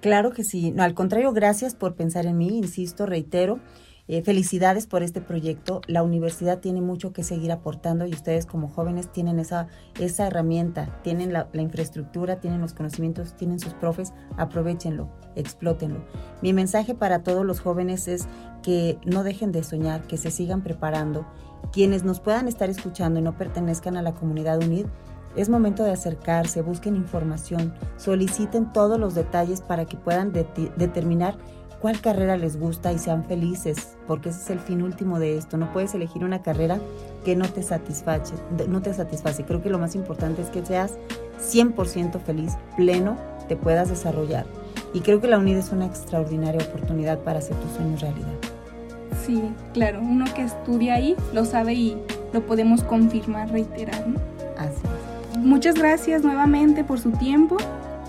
[0.00, 0.70] Claro que sí.
[0.72, 3.60] No, al contrario, gracias por pensar en mí, insisto, reitero.
[4.08, 5.80] eh, felicidades por este proyecto.
[5.86, 9.68] La universidad tiene mucho que seguir aportando y ustedes como jóvenes tienen esa,
[10.00, 16.04] esa herramienta, tienen la, la infraestructura, tienen los conocimientos, tienen sus profes, aprovechenlo, explótenlo.
[16.42, 18.26] Mi mensaje para todos los jóvenes es
[18.62, 21.26] que no dejen de soñar, que se sigan preparando.
[21.70, 24.86] Quienes nos puedan estar escuchando y no pertenezcan a la comunidad UNID,
[25.36, 30.46] es momento de acercarse, busquen información, soliciten todos los detalles para que puedan de-
[30.76, 31.38] determinar
[31.80, 35.56] cuál carrera les gusta y sean felices, porque ese es el fin último de esto.
[35.56, 36.78] No puedes elegir una carrera
[37.24, 38.34] que no te satisface,
[38.68, 39.44] no te satisface.
[39.44, 40.94] Creo que lo más importante es que seas
[41.40, 43.16] 100% feliz, pleno,
[43.48, 44.46] te puedas desarrollar.
[44.94, 48.28] Y creo que la UNID es una extraordinaria oportunidad para hacer tus sueños realidad.
[49.24, 49.40] Sí,
[49.72, 51.96] claro, uno que estudia ahí lo sabe y
[52.32, 54.06] lo podemos confirmar, reiterar.
[54.08, 54.18] ¿no?
[54.58, 54.80] Así
[55.34, 55.38] es.
[55.38, 57.56] Muchas gracias nuevamente por su tiempo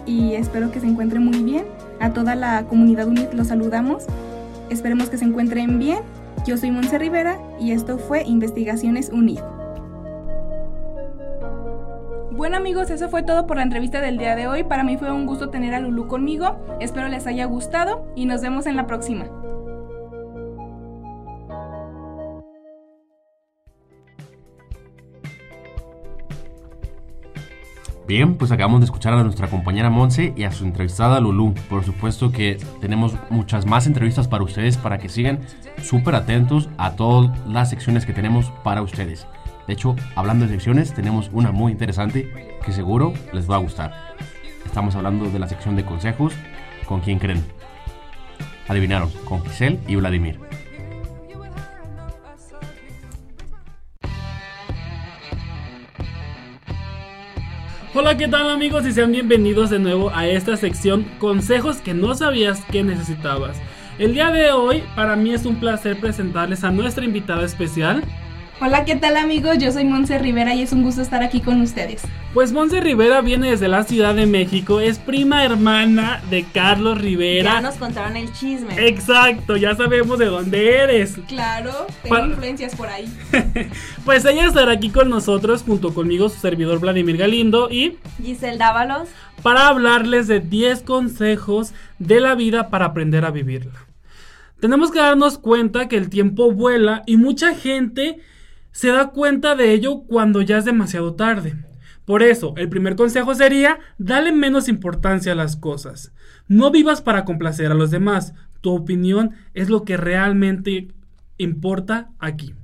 [0.05, 1.65] y espero que se encuentre muy bien.
[1.99, 4.05] A toda la comunidad UNID los saludamos.
[4.69, 5.99] Esperemos que se encuentren bien.
[6.45, 9.39] Yo soy Monse Rivera y esto fue Investigaciones UNID.
[12.31, 14.63] Bueno amigos, eso fue todo por la entrevista del día de hoy.
[14.63, 16.57] Para mí fue un gusto tener a Lulu conmigo.
[16.79, 19.25] Espero les haya gustado y nos vemos en la próxima.
[28.05, 31.53] Bien, pues acabamos de escuchar a nuestra compañera Monse y a su entrevistada Lulu.
[31.69, 35.39] Por supuesto que tenemos muchas más entrevistas para ustedes para que sigan
[35.81, 39.25] súper atentos a todas las secciones que tenemos para ustedes.
[39.67, 43.93] De hecho, hablando de secciones, tenemos una muy interesante que seguro les va a gustar.
[44.65, 46.33] Estamos hablando de la sección de consejos.
[46.85, 47.45] ¿Con quién creen?
[48.67, 50.39] Adivinaron, con Giselle y Vladimir.
[57.95, 58.87] Hola, ¿qué tal amigos?
[58.87, 63.61] Y sean bienvenidos de nuevo a esta sección Consejos que no sabías que necesitabas.
[63.99, 68.03] El día de hoy para mí es un placer presentarles a nuestra invitada especial.
[68.65, 69.57] Hola, ¿qué tal amigos?
[69.57, 72.01] Yo soy Monse Rivera y es un gusto estar aquí con ustedes.
[72.33, 77.55] Pues Monse Rivera viene desde la Ciudad de México, es prima hermana de Carlos Rivera.
[77.55, 78.87] Ya nos contaron el chisme.
[78.87, 81.17] Exacto, ya sabemos de dónde eres.
[81.27, 81.71] Claro,
[82.03, 83.05] tengo Pa- influencias por ahí.
[84.05, 89.09] Pues ella estará aquí con nosotros junto conmigo su servidor Vladimir Galindo y Giselle Dávalos.
[89.41, 93.85] para hablarles de 10 consejos de la vida para aprender a vivirla.
[94.61, 98.19] Tenemos que darnos cuenta que el tiempo vuela y mucha gente
[98.73, 101.55] se da cuenta de ello cuando ya es demasiado tarde.
[102.05, 106.11] Por eso, el primer consejo sería, dale menos importancia a las cosas.
[106.49, 108.33] No vivas para complacer a los demás.
[108.59, 110.89] Tu opinión es lo que realmente
[111.37, 112.55] importa aquí.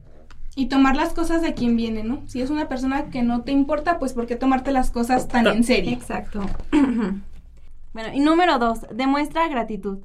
[0.55, 2.21] Y tomar las cosas de quien viene, ¿no?
[2.27, 5.47] Si es una persona que no te importa, pues ¿por qué tomarte las cosas tan
[5.47, 5.91] en serio?
[5.91, 6.41] Exacto.
[7.93, 9.99] bueno, y número dos, demuestra gratitud.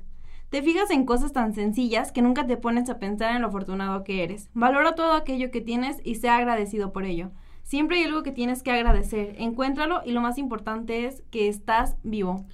[0.54, 4.04] Te fijas en cosas tan sencillas que nunca te pones a pensar en lo afortunado
[4.04, 4.50] que eres.
[4.54, 7.32] Valora todo aquello que tienes y sea agradecido por ello.
[7.64, 9.34] Siempre hay algo que tienes que agradecer.
[9.38, 12.46] Encuéntralo y lo más importante es que estás vivo.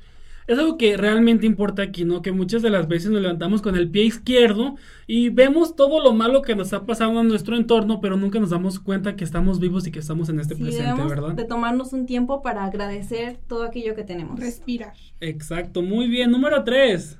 [0.46, 2.22] Es algo que realmente importa aquí, ¿no?
[2.22, 4.76] Que muchas de las veces nos levantamos con el pie izquierdo
[5.06, 8.48] y vemos todo lo malo que nos ha pasado en nuestro entorno, pero nunca nos
[8.48, 11.34] damos cuenta que estamos vivos y que estamos en este Sí, presente, debemos ¿verdad?
[11.34, 14.40] de tomarnos un tiempo para agradecer todo aquello que tenemos.
[14.40, 14.94] Respirar.
[15.20, 16.30] Exacto, muy bien.
[16.30, 17.18] Número 3.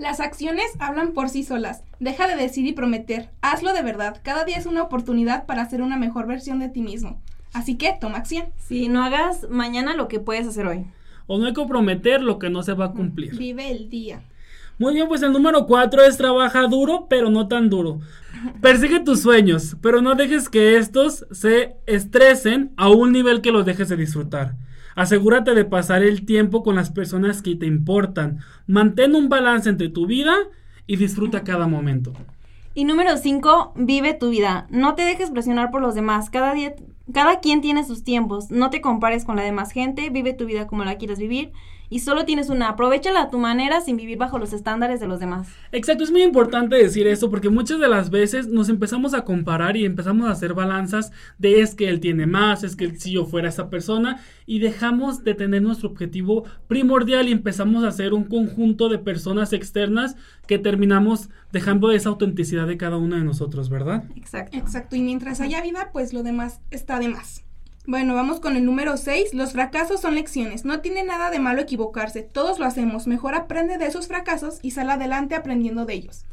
[0.00, 1.82] Las acciones hablan por sí solas.
[1.98, 3.28] Deja de decir y prometer.
[3.42, 4.16] Hazlo de verdad.
[4.22, 7.20] Cada día es una oportunidad para hacer una mejor versión de ti mismo.
[7.52, 8.46] Así que toma acción.
[8.56, 10.86] Sí, no hagas mañana lo que puedes hacer hoy.
[11.26, 13.36] O no hay que comprometer lo que no se va a cumplir.
[13.36, 14.22] Vive el día.
[14.78, 18.00] Muy bien, pues el número 4 es trabaja duro, pero no tan duro.
[18.62, 23.66] Persigue tus sueños, pero no dejes que estos se estresen a un nivel que los
[23.66, 24.54] dejes de disfrutar.
[24.94, 28.40] Asegúrate de pasar el tiempo con las personas que te importan.
[28.66, 30.34] Mantén un balance entre tu vida
[30.86, 32.12] y disfruta cada momento.
[32.74, 34.66] Y número 5, vive tu vida.
[34.70, 36.30] No te dejes presionar por los demás.
[36.30, 36.74] Cada día,
[37.12, 38.50] cada quien tiene sus tiempos.
[38.50, 40.10] No te compares con la demás gente.
[40.10, 41.52] Vive tu vida como la quieres vivir.
[41.90, 42.68] Y solo tienes una.
[42.68, 45.48] Aprovechala a tu manera sin vivir bajo los estándares de los demás.
[45.72, 49.76] Exacto, es muy importante decir esto porque muchas de las veces nos empezamos a comparar
[49.76, 53.26] y empezamos a hacer balanzas de es que él tiene más, es que si yo
[53.26, 58.24] fuera esa persona y dejamos de tener nuestro objetivo primordial y empezamos a hacer un
[58.24, 60.16] conjunto de personas externas
[60.46, 64.04] que terminamos dejando esa autenticidad de cada uno de nosotros, ¿verdad?
[64.16, 64.56] Exacto.
[64.56, 64.96] Exacto.
[64.96, 67.44] Y mientras haya vida, pues lo demás está de más.
[67.86, 69.34] Bueno, vamos con el número 6.
[69.34, 70.64] Los fracasos son lecciones.
[70.64, 72.22] No tiene nada de malo equivocarse.
[72.22, 73.06] Todos lo hacemos.
[73.06, 76.26] Mejor aprende de esos fracasos y sal adelante aprendiendo de ellos.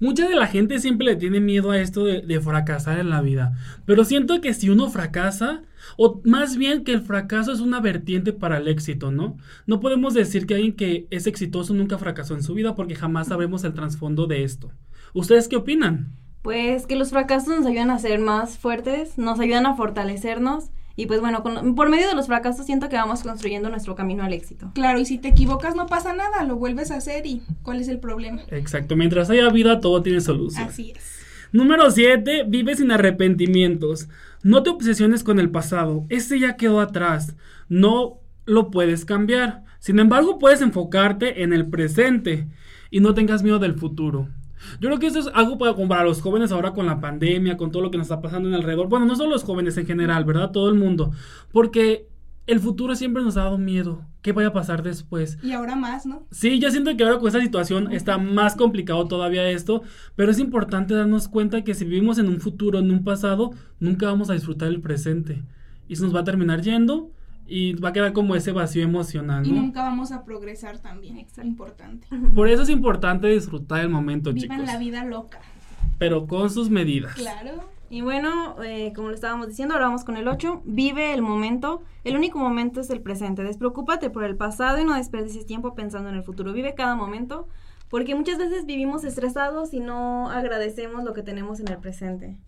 [0.00, 3.20] Mucha de la gente siempre le tiene miedo a esto de, de fracasar en la
[3.20, 3.52] vida,
[3.86, 5.62] pero siento que si uno fracasa,
[5.96, 9.36] o más bien que el fracaso es una vertiente para el éxito, ¿no?
[9.66, 13.28] No podemos decir que alguien que es exitoso nunca fracasó en su vida porque jamás
[13.28, 14.72] sabremos el trasfondo de esto.
[15.12, 16.12] ¿Ustedes qué opinan?
[16.42, 20.70] Pues que los fracasos nos ayudan a ser más fuertes, nos ayudan a fortalecernos.
[20.96, 24.22] Y pues bueno, con- por medio de los fracasos siento que vamos construyendo nuestro camino
[24.22, 24.70] al éxito.
[24.74, 27.88] Claro, y si te equivocas no pasa nada, lo vuelves a hacer y ¿cuál es
[27.88, 28.42] el problema?
[28.50, 30.68] Exacto, mientras haya vida todo tiene solución.
[30.68, 31.02] Así es.
[31.52, 32.44] Número 7.
[32.48, 34.08] Vive sin arrepentimientos.
[34.42, 36.04] No te obsesiones con el pasado.
[36.08, 37.34] Ese ya quedó atrás.
[37.68, 39.62] No lo puedes cambiar.
[39.78, 42.46] Sin embargo, puedes enfocarte en el presente
[42.90, 44.28] y no tengas miedo del futuro.
[44.80, 47.70] Yo creo que eso es algo para, para los jóvenes ahora con la pandemia, con
[47.70, 48.88] todo lo que nos está pasando en alrededor.
[48.88, 50.50] Bueno, no solo los jóvenes en general, ¿verdad?
[50.50, 51.12] Todo el mundo.
[51.52, 52.08] Porque
[52.46, 54.02] el futuro siempre nos ha dado miedo.
[54.20, 55.38] ¿Qué vaya a pasar después?
[55.42, 56.26] Y ahora más, ¿no?
[56.30, 59.82] Sí, yo siento que ahora con esta situación está más complicado todavía esto,
[60.14, 64.06] pero es importante darnos cuenta que si vivimos en un futuro, en un pasado, nunca
[64.06, 65.42] vamos a disfrutar el presente.
[65.88, 67.10] Y se nos va a terminar yendo
[67.46, 71.18] y va a quedar como ese vacío emocional, Y nunca vamos a progresar también.
[71.18, 72.06] Es importante.
[72.34, 74.72] Por eso es importante disfrutar el momento, Vivan chicos.
[74.72, 75.40] la vida loca.
[75.98, 77.14] Pero con sus medidas.
[77.14, 77.72] Claro.
[77.90, 80.62] Y bueno, eh, como lo estábamos diciendo, ahora vamos con el 8.
[80.64, 81.82] Vive el momento.
[82.02, 83.44] El único momento es el presente.
[83.44, 86.52] Despreocúpate por el pasado y no desperdicies tiempo pensando en el futuro.
[86.52, 87.46] Vive cada momento.
[87.90, 92.40] Porque muchas veces vivimos estresados y no agradecemos lo que tenemos en el presente.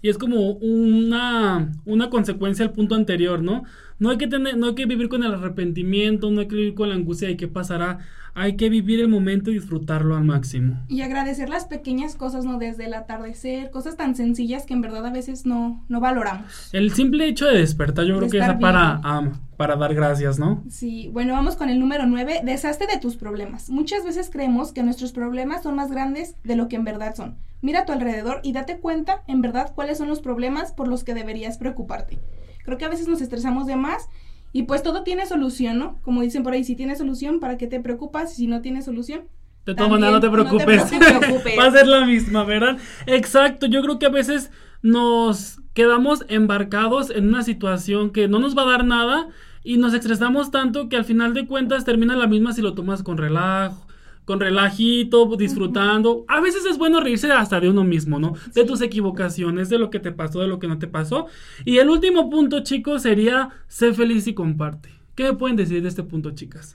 [0.00, 3.64] Y es como una, una consecuencia al punto anterior, ¿no?
[3.98, 6.74] No hay que tener, no hay que vivir con el arrepentimiento, no hay que vivir
[6.74, 7.98] con la angustia de qué pasará.
[8.34, 10.80] Hay que vivir el momento y disfrutarlo al máximo.
[10.86, 12.58] Y agradecer las pequeñas cosas, ¿no?
[12.58, 16.72] Desde el atardecer, cosas tan sencillas que en verdad a veces no, no valoramos.
[16.72, 20.62] El simple hecho de despertar, yo creo que es para, ah, para dar gracias, ¿no?
[20.68, 22.42] Sí, bueno, vamos con el número 9.
[22.44, 23.68] Deshazte de tus problemas.
[23.68, 27.36] Muchas veces creemos que nuestros problemas son más grandes de lo que en verdad son.
[27.60, 31.02] Mira a tu alrededor y date cuenta en verdad cuáles son los problemas por los
[31.02, 32.20] que deberías preocuparte.
[32.68, 34.10] Creo que a veces nos estresamos de más
[34.52, 35.98] y pues todo tiene solución, ¿no?
[36.02, 38.34] Como dicen por ahí, si tiene solución, ¿para qué te preocupas?
[38.34, 39.22] Y si no tiene solución,
[39.64, 40.92] De todas maneras, no te preocupes.
[40.92, 41.58] no te preocupes.
[41.58, 42.76] Va a ser la misma, ¿verdad?
[43.06, 43.66] Exacto.
[43.66, 44.50] Yo creo que a veces
[44.82, 49.28] nos quedamos embarcados en una situación que no nos va a dar nada
[49.64, 53.02] y nos estresamos tanto que al final de cuentas termina la misma si lo tomas
[53.02, 53.87] con relajo.
[54.28, 56.24] Con relajito, disfrutando.
[56.28, 58.34] A veces es bueno reírse hasta de uno mismo, ¿no?
[58.54, 61.26] De tus equivocaciones, de lo que te pasó, de lo que no te pasó.
[61.64, 64.90] Y el último punto, chicos, sería ser feliz y comparte.
[65.14, 66.74] ¿Qué me pueden decir de este punto, chicas?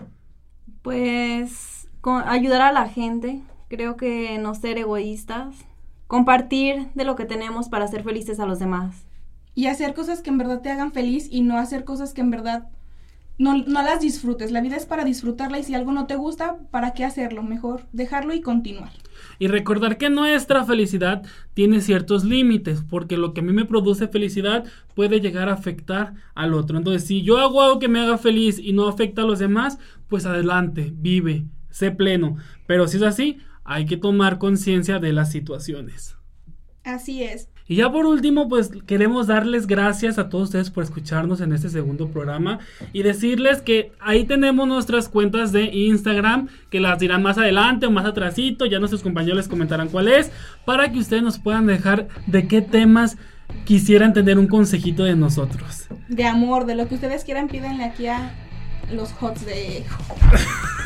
[0.82, 5.56] Pues con- ayudar a la gente, creo que no ser egoístas,
[6.08, 9.06] compartir de lo que tenemos para ser felices a los demás.
[9.56, 12.32] y hacer cosas que en verdad te hagan feliz y no hacer cosas que en
[12.32, 12.70] verdad
[13.38, 14.52] no, no las disfrutes.
[14.52, 17.44] La vida es para disfrutarla y si algo no te gusta, ¿para qué hacerlo?
[17.44, 18.92] Mejor dejarlo y continuar.
[19.40, 21.24] Y recordar que nuestra felicidad
[21.54, 24.66] tiene ciertos límites, porque lo que a mí me produce felicidad
[24.96, 26.78] puede llegar a afectar al otro.
[26.78, 29.80] Entonces, si yo hago algo que me haga feliz y no afecta a los demás,
[30.08, 32.38] pues adelante, vive, sé pleno.
[32.68, 36.16] Pero si es así, hay que tomar conciencia de las situaciones.
[36.84, 37.50] Así es.
[37.68, 41.70] Y ya por último, pues queremos darles gracias a todos ustedes por escucharnos en este
[41.70, 42.60] segundo programa
[42.92, 47.92] y decirles que ahí tenemos nuestras cuentas de Instagram, que las dirán más adelante o
[47.92, 50.32] más atrasito, ya nuestros compañeros les comentarán cuál es,
[50.66, 53.18] para que ustedes nos puedan dejar de qué temas
[53.66, 55.88] quisieran tener un consejito de nosotros.
[56.10, 58.34] De amor, de lo que ustedes quieran, pídanle aquí a
[58.92, 59.84] los hots de...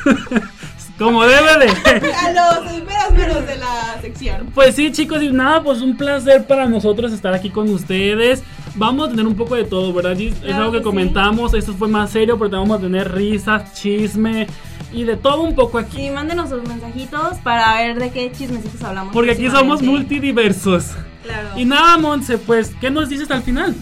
[0.98, 2.12] Como debe de...
[2.14, 4.50] a los meros meros de la sección.
[4.54, 8.43] Pues sí, chicos, y nada, pues un placer para nosotros estar aquí con ustedes.
[8.76, 10.36] Vamos a tener un poco de todo, ¿verdad, Gis?
[10.43, 10.84] es algo que que sí.
[10.84, 14.48] comentamos, esto fue más serio, pero vamos a tener risas, chisme
[14.93, 15.98] y de todo un poco aquí.
[15.98, 19.14] Sí, mándenos sus mensajitos para ver de qué chismecitos hablamos.
[19.14, 20.91] Porque aquí somos multidiversos.
[21.24, 21.50] Claro.
[21.58, 23.76] Y nada, Monse, pues, ¿qué nos dices al final?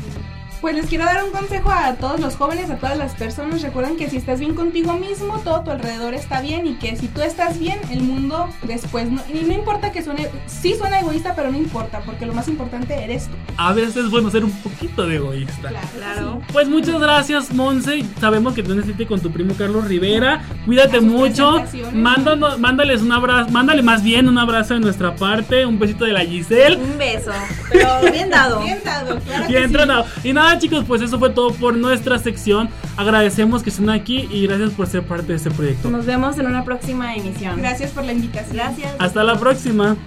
[0.66, 3.62] Pues les quiero dar un consejo a todos los jóvenes, a todas las personas.
[3.62, 7.08] Recuerden que si estás bien contigo mismo, todo tu alrededor está bien y que si
[7.08, 9.22] tú estás bien, el mundo después no.
[9.32, 12.96] Y no importa que suene, sí suena egoísta, pero no importa, porque lo más importante
[12.96, 13.36] eres tú.
[13.58, 15.72] A veces es bueno ser un poquito de egoísta.
[15.96, 16.42] Claro.
[16.52, 18.04] Pues muchas gracias, Monse.
[18.20, 20.42] Sabemos que tú necesitas con tu primo Carlos Rivera.
[20.66, 21.64] Cuídate mucho.
[21.94, 26.14] Mándanos, mándales un abrazo, mándale más bien un abrazo de nuestra parte, un besito de
[26.14, 26.78] la Giselle.
[26.78, 27.32] Un beso,
[27.72, 28.62] pero bien dado.
[28.62, 29.44] Bien dado, claro.
[29.44, 29.64] Y que sí.
[29.64, 30.06] entrenado.
[30.24, 32.70] Y nada, chicos, pues eso fue todo por nuestra sección.
[32.98, 35.90] Agradecemos que estén aquí y gracias por ser parte de este proyecto.
[35.90, 37.58] Nos vemos en una próxima emisión.
[37.58, 38.56] Gracias por la invitación.
[38.56, 38.94] Gracias.
[39.00, 39.98] Hasta la próxima.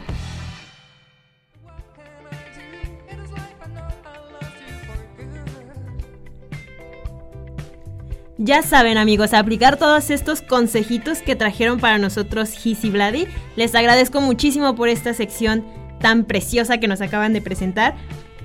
[8.41, 13.27] Ya saben amigos, aplicar todos estos consejitos que trajeron para nosotros His y Vladi.
[13.57, 15.67] Les agradezco muchísimo por esta sección
[16.01, 17.97] tan preciosa que nos acaban de presentar.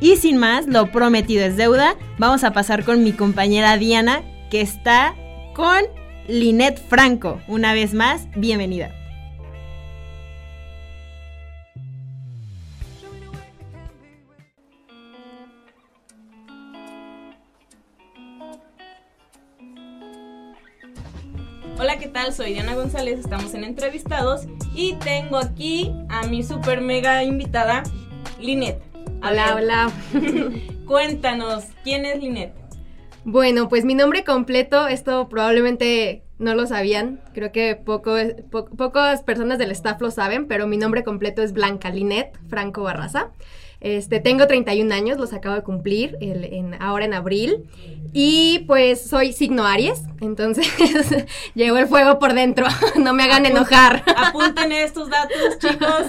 [0.03, 1.95] Y sin más, lo prometido es deuda.
[2.17, 5.15] Vamos a pasar con mi compañera Diana, que está
[5.55, 5.79] con
[6.27, 7.39] Linet Franco.
[7.47, 8.93] Una vez más, bienvenida.
[21.79, 22.33] Hola, ¿qué tal?
[22.33, 27.83] Soy Diana González, estamos en Entrevistados y tengo aquí a mi super mega invitada,
[28.37, 28.92] Linet.
[29.23, 29.91] Hola, hola.
[30.85, 32.53] Cuéntanos, ¿quién es Linet?
[33.25, 38.15] Bueno, pues mi nombre completo, esto probablemente no lo sabían, creo que poco,
[38.51, 42.83] po- pocas personas del staff lo saben, pero mi nombre completo es Blanca Linet Franco
[42.83, 43.31] Barraza.
[43.79, 47.69] Este, tengo 31 años, los acabo de cumplir el- en- ahora en abril.
[48.11, 50.67] Y pues soy signo Aries, entonces
[51.55, 52.65] llevo el fuego por dentro,
[52.99, 54.03] no me hagan enojar.
[54.17, 56.07] Apunten estos datos, chicos.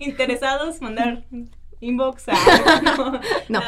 [0.00, 1.24] Interesados, mandar
[1.80, 2.34] inbox a...
[3.48, 3.60] No.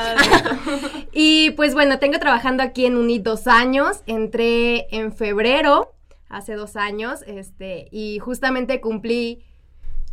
[1.13, 4.03] Y pues bueno, tengo trabajando aquí en UNI dos años.
[4.07, 5.95] Entré en febrero,
[6.29, 9.43] hace dos años, este, y justamente cumplí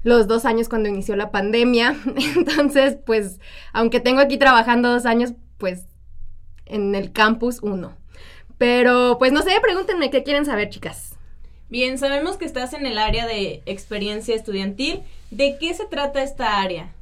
[0.04, 1.96] los dos años cuando inició la pandemia.
[2.36, 3.40] Entonces, pues,
[3.74, 5.86] aunque tengo aquí trabajando dos años, pues,
[6.66, 7.96] en el campus uno.
[8.58, 11.16] Pero, pues, no sé, pregúntenme qué quieren saber, chicas.
[11.70, 15.04] Bien, sabemos que estás en el área de experiencia estudiantil.
[15.32, 16.94] ¿De qué se trata esta área?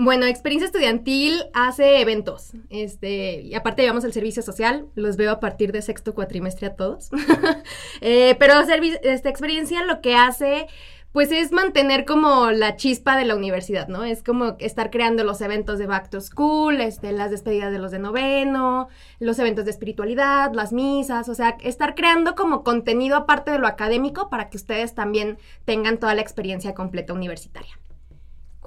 [0.00, 5.40] Bueno, Experiencia Estudiantil hace eventos, este, y aparte llevamos el servicio social, los veo a
[5.40, 7.10] partir de sexto cuatrimestre a todos,
[8.00, 10.68] Eh, pero esta experiencia lo que hace,
[11.10, 14.04] pues es mantener como la chispa de la universidad, ¿no?
[14.04, 17.90] Es como estar creando los eventos de Back to School, este, las despedidas de los
[17.90, 18.86] de noveno,
[19.18, 23.66] los eventos de espiritualidad, las misas, o sea, estar creando como contenido aparte de lo
[23.66, 27.80] académico para que ustedes también tengan toda la experiencia completa universitaria.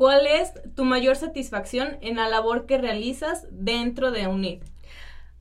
[0.02, 4.64] ¿Cuál es tu mayor satisfacción en la labor que realizas dentro de UNIT?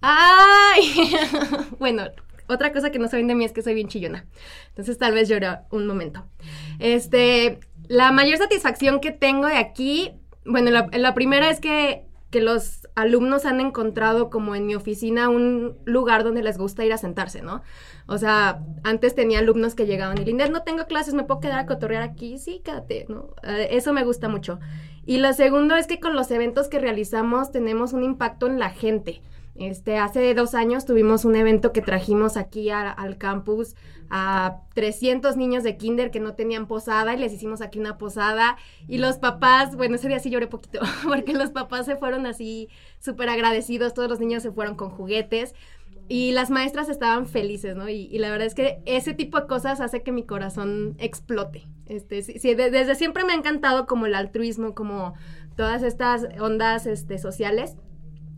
[0.03, 1.15] ¡Ay!
[1.79, 2.03] bueno,
[2.47, 4.27] otra cosa que no saben de mí es que soy bien chillona.
[4.69, 6.27] Entonces tal vez lloré un momento.
[6.79, 7.59] Este,
[7.89, 10.13] la mayor satisfacción que tengo de aquí,
[10.45, 15.77] bueno, la primera es que, que los alumnos han encontrado como en mi oficina un
[15.85, 17.63] lugar donde les gusta ir a sentarse, ¿no?
[18.07, 21.67] O sea, antes tenía alumnos que llegaban y no tengo clases, ¿me puedo quedar a
[21.67, 22.39] cotorrear aquí?
[22.39, 23.31] Sí, quédate, ¿no?
[23.43, 24.61] Eh, eso me gusta mucho.
[25.05, 28.71] Y lo segundo es que con los eventos que realizamos tenemos un impacto en la
[28.71, 29.23] gente.
[29.61, 33.77] Este, hace dos años tuvimos un evento que trajimos aquí al campus
[34.09, 38.57] a 300 niños de kinder que no tenían posada y les hicimos aquí una posada
[38.89, 42.71] y los papás, bueno, ese día sí lloré poquito porque los papás se fueron así
[43.01, 45.55] súper agradecidos, todos los niños se fueron con juguetes
[46.09, 47.89] y las maestras estaban felices, ¿no?
[47.89, 51.69] Y, y la verdad es que ese tipo de cosas hace que mi corazón explote.
[51.87, 55.15] Este, sí, sí, de- desde siempre me ha encantado como el altruismo, como
[55.55, 57.77] todas estas ondas este, sociales.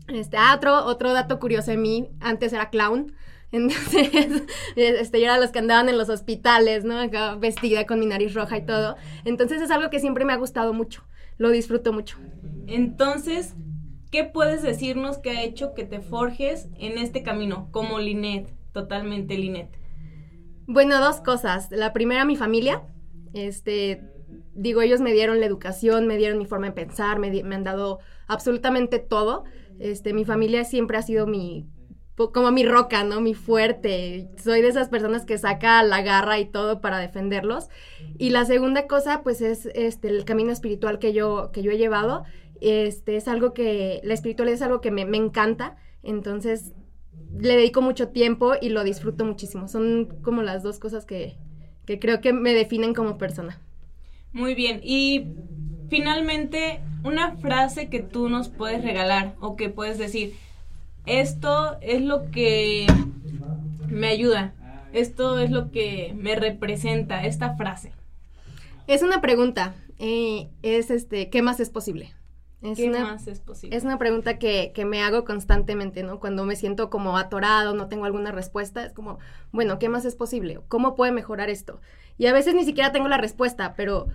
[0.07, 3.15] Este, ah, otro, otro dato curioso de mí, antes era clown.
[3.53, 4.43] Entonces,
[4.75, 6.99] este, yo era los que andaban en los hospitales, ¿no?
[6.99, 8.95] Acá vestida con mi nariz roja y todo.
[9.25, 11.03] Entonces es algo que siempre me ha gustado mucho.
[11.37, 12.17] Lo disfruto mucho.
[12.67, 13.55] Entonces,
[14.11, 19.37] ¿qué puedes decirnos que ha hecho que te forjes en este camino como Linet, totalmente
[19.37, 19.69] Linet?
[20.65, 21.69] Bueno, dos cosas.
[21.71, 22.83] La primera, mi familia.
[23.33, 24.07] Este,
[24.53, 27.55] digo, ellos me dieron la educación, me dieron mi forma de pensar, me, di- me
[27.55, 29.43] han dado absolutamente todo.
[29.79, 31.67] Este, mi familia siempre ha sido mi,
[32.15, 33.21] como mi roca, ¿no?
[33.21, 34.29] Mi fuerte.
[34.41, 37.69] Soy de esas personas que saca la garra y todo para defenderlos.
[38.17, 41.77] Y la segunda cosa, pues, es este, el camino espiritual que yo, que yo he
[41.77, 42.23] llevado.
[42.61, 45.75] Este, es algo que, la espiritualidad es algo que me, me encanta.
[46.03, 46.73] Entonces,
[47.37, 49.67] le dedico mucho tiempo y lo disfruto muchísimo.
[49.67, 51.37] Son como las dos cosas que,
[51.85, 53.59] que creo que me definen como persona.
[54.33, 55.27] Muy bien, y
[55.89, 60.35] finalmente, una frase que tú nos puedes regalar o que puedes decir,
[61.05, 62.87] esto es lo que
[63.89, 64.53] me ayuda,
[64.93, 67.91] esto es lo que me representa, esta frase.
[68.87, 69.75] Es una pregunta.
[69.99, 72.13] eh, es este, ¿qué más es posible?
[72.61, 73.75] Es ¿Qué una, más es posible?
[73.77, 76.19] Es una pregunta que, que me hago constantemente, ¿no?
[76.19, 79.19] Cuando me siento como atorado, no tengo alguna respuesta, es como,
[79.51, 80.59] bueno, ¿qué más es posible?
[80.69, 81.81] ¿Cómo puede mejorar esto?
[82.17, 84.07] Y a veces ni siquiera tengo la respuesta, pero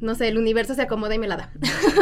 [0.00, 1.52] no sé, el universo se acomoda y me la da.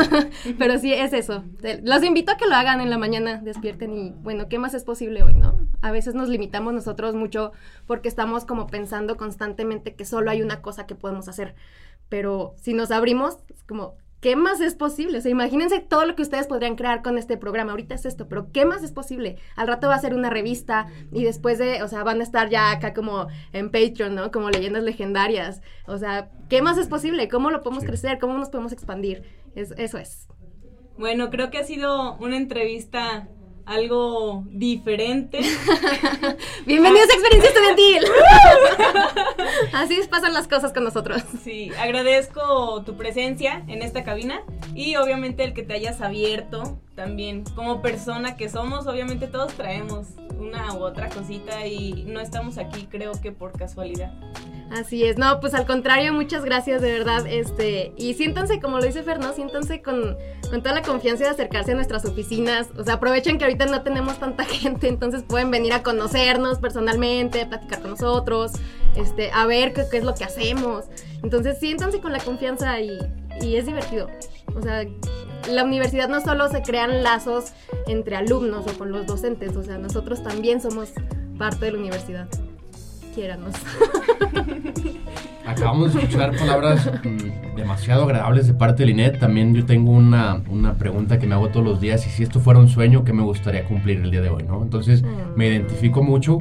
[0.58, 1.44] pero sí, es eso.
[1.82, 4.84] Los invito a que lo hagan en la mañana, despierten y, bueno, ¿qué más es
[4.84, 5.58] posible hoy, no?
[5.82, 7.52] A veces nos limitamos nosotros mucho
[7.86, 11.54] porque estamos como pensando constantemente que solo hay una cosa que podemos hacer.
[12.08, 15.18] Pero si nos abrimos, es como, ¿qué más es posible?
[15.18, 17.72] O sea, imagínense todo lo que ustedes podrían crear con este programa.
[17.72, 19.36] Ahorita es esto, pero ¿qué más es posible?
[19.56, 22.48] Al rato va a ser una revista y después de, o sea, van a estar
[22.48, 24.30] ya acá como en Patreon, ¿no?
[24.30, 25.62] Como leyendas legendarias.
[25.86, 27.28] O sea, ¿qué más es posible?
[27.28, 28.18] ¿Cómo lo podemos crecer?
[28.18, 29.22] ¿Cómo nos podemos expandir?
[29.54, 30.28] Es, eso es.
[30.98, 33.28] Bueno, creo que ha sido una entrevista
[33.70, 35.38] algo diferente.
[36.66, 38.04] Bienvenidos a Experiencia Estudiantil.
[39.72, 41.22] Así pasan las cosas con nosotros.
[41.44, 44.42] Sí, agradezco tu presencia en esta cabina
[44.74, 50.08] y obviamente el que te hayas abierto también como persona que somos, obviamente todos traemos
[50.38, 54.12] una u otra cosita y no estamos aquí creo que por casualidad.
[54.70, 58.84] Así es, no, pues al contrario, muchas gracias de verdad, este, y siéntanse, como lo
[58.84, 59.32] dice Fer, ¿no?
[59.32, 60.18] Siéntanse con,
[60.50, 63.80] con toda la confianza de acercarse a nuestras oficinas, o sea, aprovechen que ahorita no
[63.82, 68.52] tenemos tanta gente, entonces pueden venir a conocernos personalmente, platicar con nosotros,
[68.94, 70.84] este, a ver qué, qué es lo que hacemos,
[71.22, 72.98] entonces siéntanse con la confianza y,
[73.40, 74.10] y es divertido,
[74.54, 74.84] o sea,
[75.50, 77.52] la universidad no solo se crean lazos
[77.86, 80.90] entre alumnos o con los docentes, o sea, nosotros también somos
[81.38, 82.28] parte de la universidad.
[83.14, 83.54] Quiéranos.
[85.46, 89.18] Acabamos de escuchar palabras mm, demasiado agradables de parte de Linet.
[89.18, 92.38] También yo tengo una, una pregunta que me hago todos los días y si esto
[92.38, 94.44] fuera un sueño, ¿qué me gustaría cumplir el día de hoy?
[94.44, 94.62] ¿no?
[94.62, 95.02] Entonces
[95.34, 96.38] me identifico mucho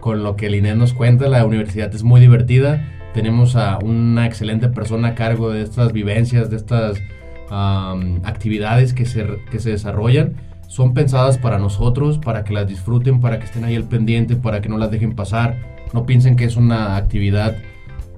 [0.00, 1.28] con lo que Linet nos cuenta.
[1.28, 2.84] La universidad es muy divertida.
[3.14, 6.98] Tenemos a una excelente persona a cargo de estas vivencias, de estas
[7.50, 10.34] am, actividades que se, que se desarrollan.
[10.66, 14.60] Son pensadas para nosotros, para que las disfruten, para que estén ahí al pendiente, para
[14.60, 15.56] que no las dejen pasar.
[15.94, 17.56] No piensen que es una actividad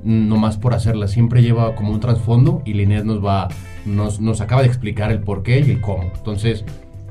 [0.03, 1.09] nomás por hacerla.
[1.09, 3.49] Siempre lleva como un trasfondo y Linet nos va,
[3.85, 6.11] nos, nos acaba de explicar el por qué y el cómo.
[6.17, 6.65] Entonces,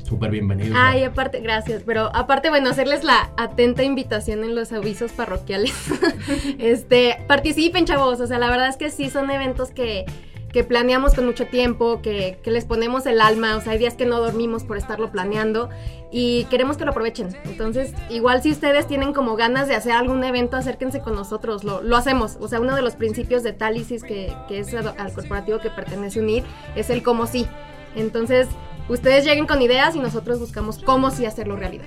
[0.10, 0.76] súper bienvenidos.
[0.76, 5.74] Ay, aparte, gracias, pero aparte, bueno, hacerles la atenta invitación en los avisos parroquiales.
[6.60, 10.06] este, participen, chavos, o sea, la verdad es que sí son eventos que,
[10.52, 13.94] que planeamos con mucho tiempo, que, que les ponemos el alma, o sea, hay días
[13.94, 15.70] que no dormimos por estarlo planeando
[16.12, 17.36] y queremos que lo aprovechen.
[17.46, 21.82] Entonces, igual si ustedes tienen como ganas de hacer algún evento, acérquense con nosotros, lo,
[21.82, 22.38] lo hacemos.
[22.40, 26.20] O sea, uno de los principios de Talisis, que, que es al corporativo que pertenece
[26.20, 26.44] UNIR,
[26.76, 27.48] es el cómo sí.
[27.96, 28.48] Entonces,
[28.88, 31.86] ustedes lleguen con ideas y nosotros buscamos cómo sí hacerlo realidad.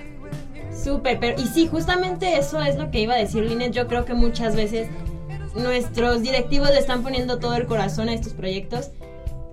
[0.71, 3.73] Súper, pero y sí, justamente eso es lo que iba a decir Linet.
[3.73, 4.89] Yo creo que muchas veces
[5.55, 8.91] nuestros directivos le están poniendo todo el corazón a estos proyectos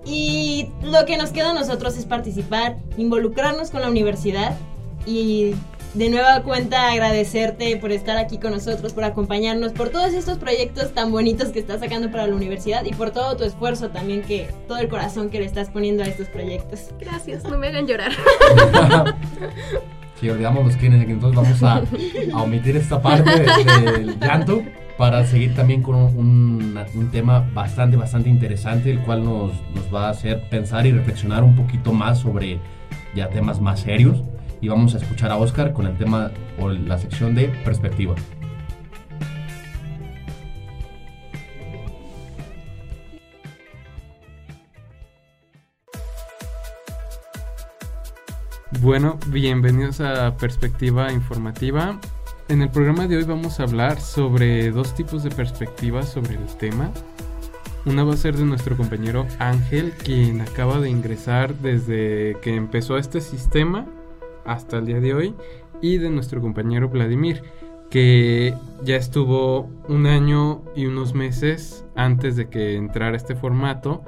[0.05, 4.55] y lo que nos queda a nosotros es participar, involucrarnos con la universidad
[5.05, 5.53] y
[5.93, 10.93] de nueva cuenta agradecerte por estar aquí con nosotros, por acompañarnos, por todos estos proyectos
[10.93, 14.49] tan bonitos que estás sacando para la universidad y por todo tu esfuerzo también que
[14.67, 16.87] todo el corazón que le estás poniendo a estos proyectos.
[16.99, 18.11] Gracias, no me hagan llorar.
[20.21, 24.61] Si olvidamos los quiénes, entonces vamos a, omitir esta parte de- del llanto
[24.97, 30.09] para seguir también con un tema bastante, bastante interesante, el cual nos, nos va a
[30.11, 32.59] hacer pensar y reflexionar un poquito más sobre
[33.15, 34.23] ya temas más serios.
[34.61, 38.13] Y vamos a escuchar a Oscar con el tema o la sección de perspectiva.
[48.79, 51.99] Bueno, bienvenidos a Perspectiva Informativa.
[52.47, 56.45] En el programa de hoy vamos a hablar sobre dos tipos de perspectivas sobre el
[56.57, 56.89] tema.
[57.85, 62.97] Una va a ser de nuestro compañero Ángel, quien acaba de ingresar desde que empezó
[62.97, 63.85] este sistema
[64.45, 65.35] hasta el día de hoy,
[65.81, 67.43] y de nuestro compañero Vladimir,
[67.89, 74.01] que ya estuvo un año y unos meses antes de que entrara este formato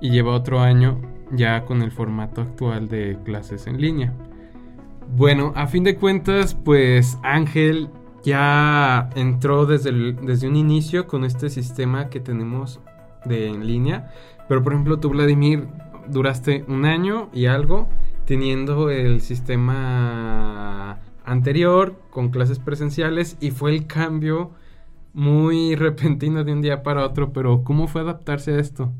[0.00, 1.00] y lleva otro año
[1.32, 4.12] ya con el formato actual de clases en línea.
[5.16, 7.88] Bueno, a fin de cuentas, pues Ángel
[8.22, 12.80] ya entró desde, desde un inicio con este sistema que tenemos
[13.24, 14.10] de en línea.
[14.48, 15.68] Pero por ejemplo, tú, Vladimir,
[16.08, 17.88] duraste un año y algo
[18.24, 24.52] teniendo el sistema anterior con clases presenciales y fue el cambio
[25.12, 27.32] muy repentino de un día para otro.
[27.32, 28.92] Pero ¿cómo fue adaptarse a esto?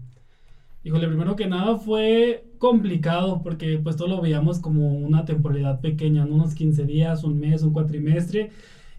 [0.84, 6.26] Híjole, primero que nada fue complicado porque pues todo lo veíamos como una temporalidad pequeña,
[6.26, 6.34] ¿no?
[6.34, 8.50] unos 15 días, un mes, un cuatrimestre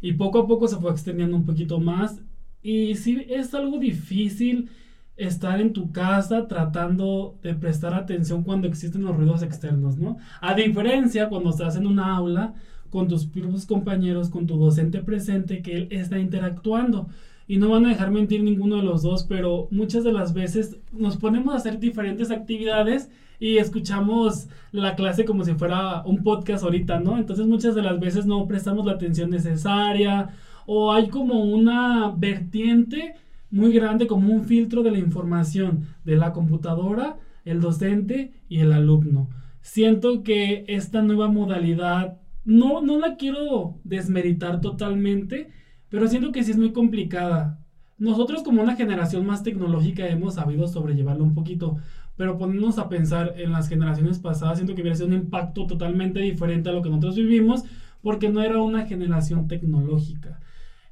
[0.01, 2.23] y poco a poco se fue extendiendo un poquito más
[2.63, 4.71] y sí es algo difícil
[5.15, 10.17] estar en tu casa tratando de prestar atención cuando existen los ruidos externos, ¿no?
[10.41, 12.55] A diferencia cuando estás en una aula
[12.89, 17.09] con tus propios compañeros, con tu docente presente que él está interactuando
[17.47, 20.77] y no van a dejar mentir ninguno de los dos, pero muchas de las veces
[20.91, 26.63] nos ponemos a hacer diferentes actividades y escuchamos la clase como si fuera un podcast
[26.63, 27.17] ahorita, ¿no?
[27.17, 30.29] Entonces muchas de las veces no prestamos la atención necesaria
[30.65, 33.15] o hay como una vertiente
[33.51, 38.73] muy grande, como un filtro de la información de la computadora, el docente y el
[38.73, 39.29] alumno.
[39.61, 45.49] Siento que esta nueva modalidad no, no la quiero desmeritar totalmente,
[45.89, 47.59] pero siento que sí es muy complicada.
[47.97, 51.77] Nosotros como una generación más tecnológica hemos sabido sobrellevarlo un poquito,
[52.17, 56.19] pero ponernos a pensar en las generaciones pasadas, siento que hubiera sido un impacto totalmente
[56.19, 57.63] diferente a lo que nosotros vivimos,
[58.01, 60.39] porque no era una generación tecnológica.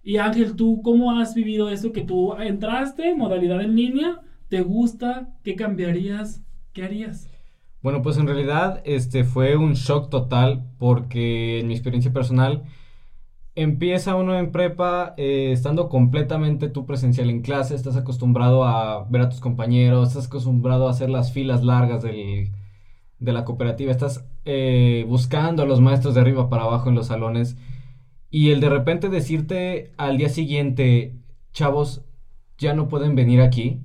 [0.01, 1.91] Y Ángel, ¿tú cómo has vivido esto?
[1.91, 4.19] Que tú entraste, modalidad en línea,
[4.49, 5.29] ¿te gusta?
[5.43, 6.43] ¿Qué cambiarías?
[6.73, 7.29] ¿Qué harías?
[7.81, 12.63] Bueno, pues en realidad este fue un shock total porque en mi experiencia personal
[13.55, 19.21] empieza uno en prepa eh, estando completamente tú presencial en clase, estás acostumbrado a ver
[19.21, 22.51] a tus compañeros, estás acostumbrado a hacer las filas largas del,
[23.19, 27.07] de la cooperativa, estás eh, buscando a los maestros de arriba para abajo en los
[27.07, 27.57] salones
[28.29, 31.15] y el de repente decirte al día siguiente,
[31.53, 32.03] chavos,
[32.57, 33.81] ya no pueden venir aquí,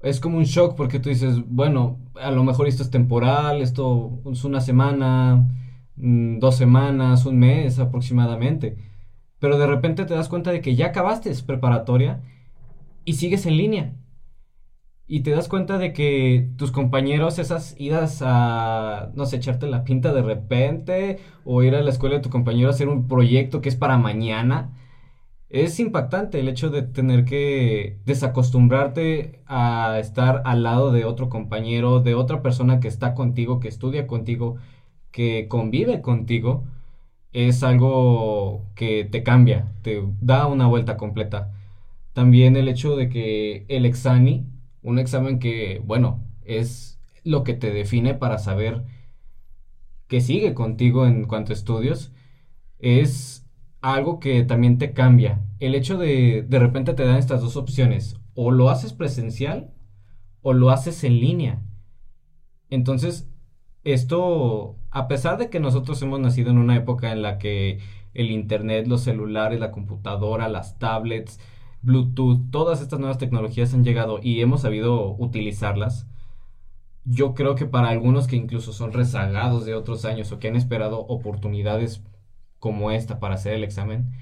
[0.00, 4.20] es como un shock porque tú dices, bueno, a lo mejor esto es temporal, esto
[4.30, 5.48] es una semana,
[5.96, 8.76] mm, dos semanas, un mes aproximadamente.
[9.38, 12.22] Pero de repente te das cuenta de que ya acabaste preparatoria
[13.04, 13.94] y sigues en línea.
[15.08, 19.84] Y te das cuenta de que tus compañeros, esas idas a, no sé, echarte la
[19.84, 23.60] pinta de repente, o ir a la escuela de tu compañero a hacer un proyecto
[23.60, 24.72] que es para mañana,
[25.48, 32.00] es impactante el hecho de tener que desacostumbrarte a estar al lado de otro compañero,
[32.00, 34.56] de otra persona que está contigo, que estudia contigo,
[35.16, 36.66] que convive contigo,
[37.32, 41.54] es algo que te cambia, te da una vuelta completa.
[42.12, 44.46] También el hecho de que el exani,
[44.82, 48.84] un examen que, bueno, es lo que te define para saber
[50.06, 52.12] que sigue contigo en cuanto a estudios,
[52.78, 53.46] es
[53.80, 55.46] algo que también te cambia.
[55.60, 59.72] El hecho de de repente te dan estas dos opciones, o lo haces presencial
[60.42, 61.62] o lo haces en línea.
[62.68, 63.30] Entonces,
[63.86, 67.80] esto, a pesar de que nosotros hemos nacido en una época en la que
[68.14, 71.38] el internet, los celulares, la computadora, las tablets,
[71.82, 76.06] Bluetooth, todas estas nuevas tecnologías han llegado y hemos sabido utilizarlas,
[77.04, 80.56] yo creo que para algunos que incluso son rezagados de otros años o que han
[80.56, 82.02] esperado oportunidades
[82.58, 84.12] como esta para hacer el examen,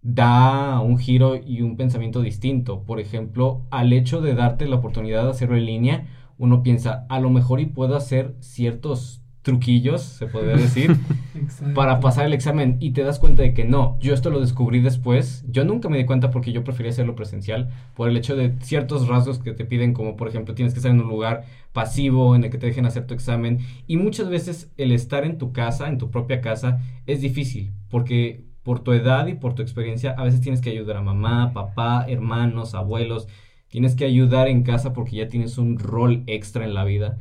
[0.00, 2.84] da un giro y un pensamiento distinto.
[2.84, 6.06] Por ejemplo, al hecho de darte la oportunidad de hacerlo en línea,
[6.38, 10.96] uno piensa, a lo mejor y puedo hacer ciertos truquillos, se podría decir,
[11.74, 14.80] para pasar el examen y te das cuenta de que no, yo esto lo descubrí
[14.80, 18.54] después, yo nunca me di cuenta porque yo prefería hacerlo presencial por el hecho de
[18.60, 22.36] ciertos rasgos que te piden como por ejemplo tienes que estar en un lugar pasivo
[22.36, 23.58] en el que te dejen hacer tu examen.
[23.86, 28.44] Y muchas veces el estar en tu casa, en tu propia casa, es difícil porque
[28.62, 32.06] por tu edad y por tu experiencia a veces tienes que ayudar a mamá, papá,
[32.08, 33.26] hermanos, abuelos,
[33.66, 37.18] tienes que ayudar en casa porque ya tienes un rol extra en la vida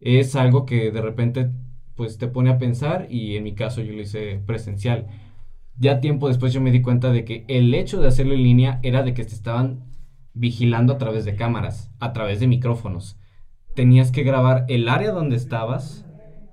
[0.00, 1.50] es algo que de repente
[1.94, 5.06] pues te pone a pensar y en mi caso yo lo hice presencial.
[5.78, 8.80] Ya tiempo después yo me di cuenta de que el hecho de hacerlo en línea
[8.82, 9.84] era de que te estaban
[10.32, 13.18] vigilando a través de cámaras, a través de micrófonos.
[13.74, 16.06] Tenías que grabar el área donde estabas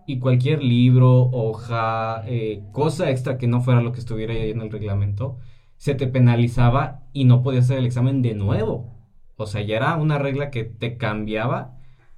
[0.06, 4.62] y cualquier libro, hoja, eh, cosa extra que no fuera lo que estuviera ahí en
[4.62, 5.38] el reglamento,
[5.78, 8.94] se te penalizaba y no podías hacer el examen de nuevo.
[9.36, 11.77] O sea, ya era una regla que te cambiaba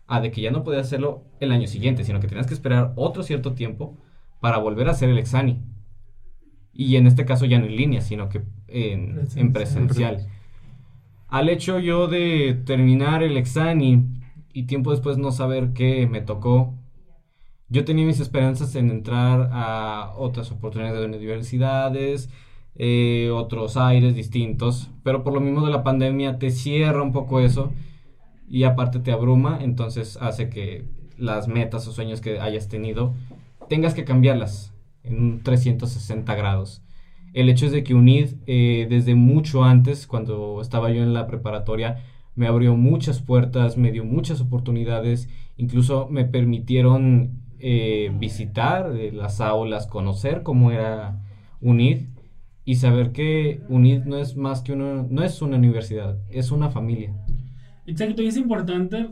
[0.09, 2.93] a de que ya no podías hacerlo el año siguiente, sino que tenías que esperar
[2.95, 3.95] otro cierto tiempo
[4.41, 5.63] para volver a hacer el examen.
[6.73, 9.45] Y en este caso ya no en línea, sino que en presencial.
[9.45, 10.27] En presencial.
[11.27, 16.73] Al hecho yo de terminar el examen y tiempo después no saber qué me tocó,
[17.67, 22.31] yo tenía mis esperanzas en entrar a otras oportunidades de universidades,
[22.73, 27.39] eh, otros aires distintos, pero por lo mismo de la pandemia te cierra un poco
[27.41, 27.71] eso
[28.49, 30.85] y aparte te abruma, entonces hace que
[31.17, 33.13] las metas o sueños que hayas tenido
[33.67, 34.73] tengas que cambiarlas
[35.03, 36.81] en un 360 grados.
[37.33, 41.27] El hecho es de que UNID eh, desde mucho antes, cuando estaba yo en la
[41.27, 42.03] preparatoria,
[42.35, 49.41] me abrió muchas puertas, me dio muchas oportunidades, incluso me permitieron eh, visitar eh, las
[49.41, 51.21] aulas, conocer cómo era
[51.61, 52.07] UNID
[52.65, 56.69] y saber que UNID no es más que una, no es una universidad, es una
[56.69, 57.13] familia.
[57.89, 59.09] Exacto, y es importante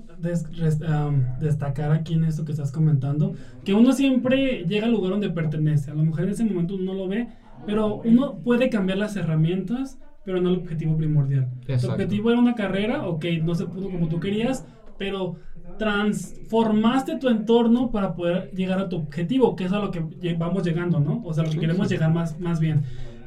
[1.39, 3.33] destacar aquí en esto que estás comentando,
[3.65, 5.91] que uno siempre llega al lugar donde pertenece.
[5.91, 7.27] A lo mejor en ese momento uno no lo ve,
[7.65, 11.49] pero uno puede cambiar las herramientas, pero no el objetivo primordial.
[11.67, 14.65] El objetivo era una carrera, ok, no se pudo como tú querías,
[14.97, 15.35] pero
[15.79, 20.03] transformaste tu entorno para poder llegar a tu objetivo, que es a lo que
[20.37, 21.21] vamos llegando, ¿no?
[21.23, 22.83] O sea, lo que queremos llegar más, más bien.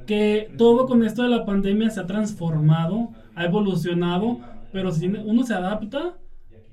[0.06, 4.40] Que todo con esto de la pandemia se ha transformado, ha evolucionado
[4.72, 6.18] pero si uno se adapta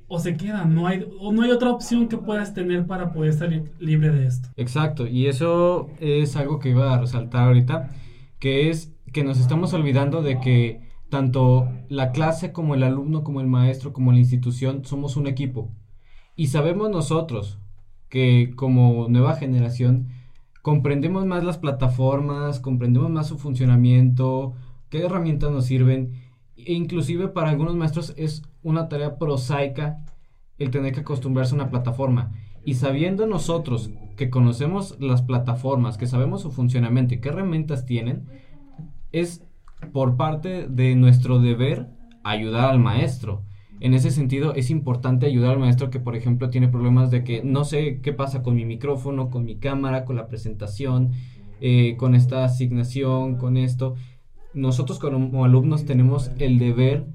[0.08, 3.34] o se queda, no hay, o no hay otra opción que puedas tener para poder
[3.34, 4.50] salir libre de esto.
[4.56, 7.90] Exacto, y eso es algo que iba a resaltar ahorita,
[8.40, 13.42] que es que nos estamos olvidando de que tanto la clase como el alumno, como
[13.42, 15.72] el maestro, como la institución, somos un equipo.
[16.36, 17.60] Y sabemos nosotros
[18.10, 20.10] que como nueva generación
[20.62, 24.54] comprendemos más las plataformas, comprendemos más su funcionamiento,
[24.90, 26.27] qué herramientas nos sirven
[26.58, 30.04] e inclusive para algunos maestros es una tarea prosaica
[30.58, 32.32] el tener que acostumbrarse a una plataforma.
[32.66, 38.26] Y sabiendo nosotros que conocemos las plataformas, que sabemos su funcionamiento y qué herramientas tienen,
[39.12, 39.46] es
[39.94, 41.88] por parte de nuestro deber
[42.24, 43.44] ayudar al maestro.
[43.80, 47.44] En ese sentido, es importante ayudar al maestro que, por ejemplo, tiene problemas de que
[47.44, 51.12] no sé qué pasa con mi micrófono, con mi cámara, con la presentación,
[51.62, 53.96] eh, con esta asignación, con esto.
[54.58, 57.06] Nosotros como alumnos tenemos el deber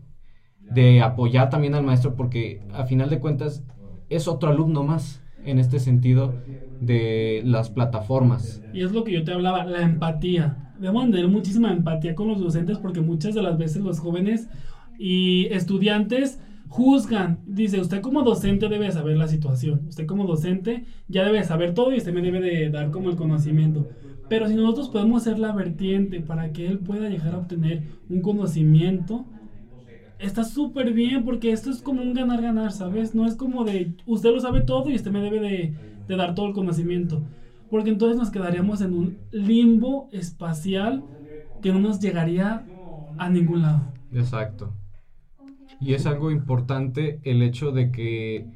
[0.61, 3.65] de apoyar también al maestro porque a final de cuentas
[4.09, 6.35] es otro alumno más en este sentido
[6.81, 8.63] de las plataformas.
[8.73, 10.73] Y es lo que yo te hablaba, la empatía.
[10.79, 14.49] Debemos tener muchísima empatía con los docentes porque muchas de las veces los jóvenes
[14.97, 17.41] y estudiantes juzgan.
[17.45, 19.87] Dice, usted como docente debe saber la situación.
[19.89, 23.17] Usted como docente ya debe saber todo y usted me debe de dar como el
[23.17, 23.89] conocimiento.
[24.33, 28.23] Pero si nosotros podemos ser la vertiente para que él pueda llegar a obtener un
[28.23, 29.27] conocimiento,
[30.19, 33.15] está súper bien porque esto es como un ganar-ganar, ¿sabes?
[33.15, 35.75] No es como de, usted lo sabe todo y usted me debe de,
[36.09, 37.23] de dar todo el conocimiento.
[37.69, 41.05] Porque entonces nos quedaríamos en un limbo espacial
[41.61, 42.65] que no nos llegaría
[43.19, 43.93] a ningún lado.
[44.15, 44.73] Exacto.
[45.79, 48.47] Y es algo importante el hecho de que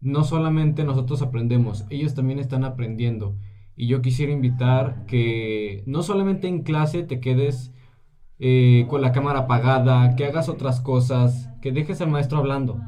[0.00, 3.34] no solamente nosotros aprendemos, ellos también están aprendiendo.
[3.76, 7.72] Y yo quisiera invitar que no solamente en clase te quedes
[8.38, 12.80] eh, con la cámara apagada, que hagas otras cosas, que dejes al maestro hablando,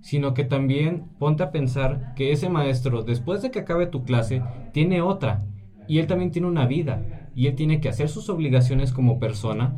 [0.00, 4.42] sino que también ponte a pensar que ese maestro, después de que acabe tu clase,
[4.72, 5.44] tiene otra,
[5.86, 9.76] y él también tiene una vida, y él tiene que hacer sus obligaciones como persona,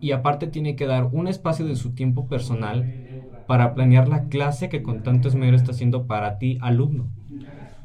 [0.00, 3.06] y aparte tiene que dar un espacio de su tiempo personal
[3.46, 7.10] para planear la clase que con tanto esmero está haciendo para ti, alumno.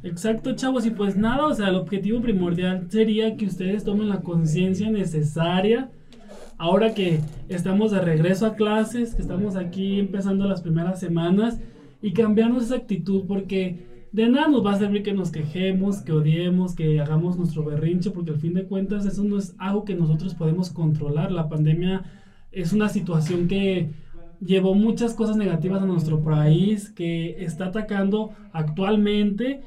[0.01, 4.21] Exacto, chavos, y pues nada, o sea, el objetivo primordial sería que ustedes tomen la
[4.21, 5.89] conciencia necesaria
[6.57, 7.19] ahora que
[7.49, 11.59] estamos de regreso a clases, que estamos aquí empezando las primeras semanas
[12.01, 16.13] y cambiarnos esa actitud porque de nada nos va a servir que nos quejemos, que
[16.13, 19.95] odiemos, que hagamos nuestro berrinche, porque al fin de cuentas eso no es algo que
[19.95, 21.31] nosotros podemos controlar.
[21.31, 22.03] La pandemia
[22.51, 23.91] es una situación que
[24.39, 29.61] llevó muchas cosas negativas a nuestro país, que está atacando actualmente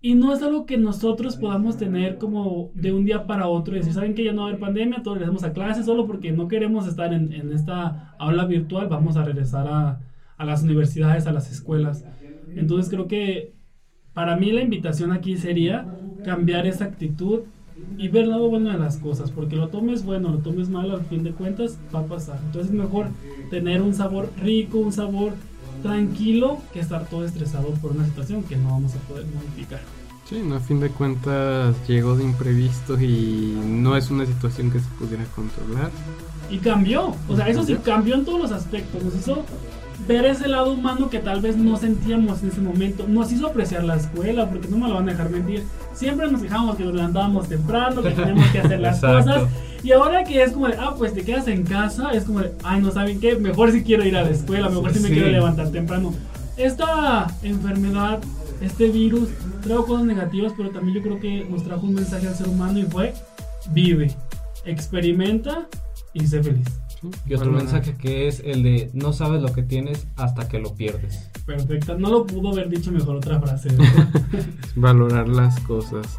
[0.00, 3.78] y no es algo que nosotros podamos tener como de un día para otro y
[3.78, 5.02] decir, ¿saben que ya no va a haber pandemia?
[5.02, 9.16] Todos regresamos a clases solo porque no queremos estar en, en esta aula virtual, vamos
[9.16, 10.00] a regresar a,
[10.36, 12.04] a, las universidades, a las escuelas.
[12.54, 13.54] Entonces creo que
[14.14, 15.86] para mí la invitación aquí sería
[16.24, 17.40] cambiar esa actitud
[17.96, 21.24] y ver bueno de las cosas, porque lo tomes bueno, lo tomes mal, al fin
[21.24, 22.38] de cuentas va a pasar.
[22.44, 23.08] Entonces es mejor
[23.50, 25.32] tener un sabor rico, un sabor
[25.82, 29.80] tranquilo que estar todo estresado por una situación que no vamos a poder modificar.
[30.28, 34.78] Sí, no, a fin de cuentas llegó de imprevisto y no es una situación que
[34.78, 35.90] se pudiera controlar.
[36.50, 39.44] Y cambió, o sea, eso sí cambió en todos los aspectos, nos hizo
[40.06, 43.84] ver ese lado humano que tal vez no sentíamos en ese momento, nos hizo apreciar
[43.84, 45.64] la escuela, porque no me lo van a dejar mentir,
[45.94, 49.44] siempre nos quejamos que nos levantábamos temprano, que tenemos que hacer las cosas,
[49.82, 52.52] y ahora que es como de, ah, pues te quedas en casa, es como de,
[52.64, 55.28] ay, no saben qué, mejor si quiero ir a la escuela, mejor si me quiero
[55.28, 56.12] levantar temprano.
[56.56, 58.20] Esta enfermedad,
[58.60, 59.28] este virus,
[59.62, 62.78] trajo cosas negativas, pero también yo creo que nos trajo un mensaje al ser humano
[62.78, 63.14] y fue,
[63.70, 64.14] vive,
[64.64, 65.68] experimenta
[66.12, 66.66] y sé feliz.
[67.26, 70.74] Y otro mensaje que es el de no sabes lo que tienes hasta que lo
[70.74, 71.30] pierdes.
[71.46, 73.68] Perfecto, no lo pudo haber dicho mejor otra frase.
[74.74, 76.18] Valorar las cosas.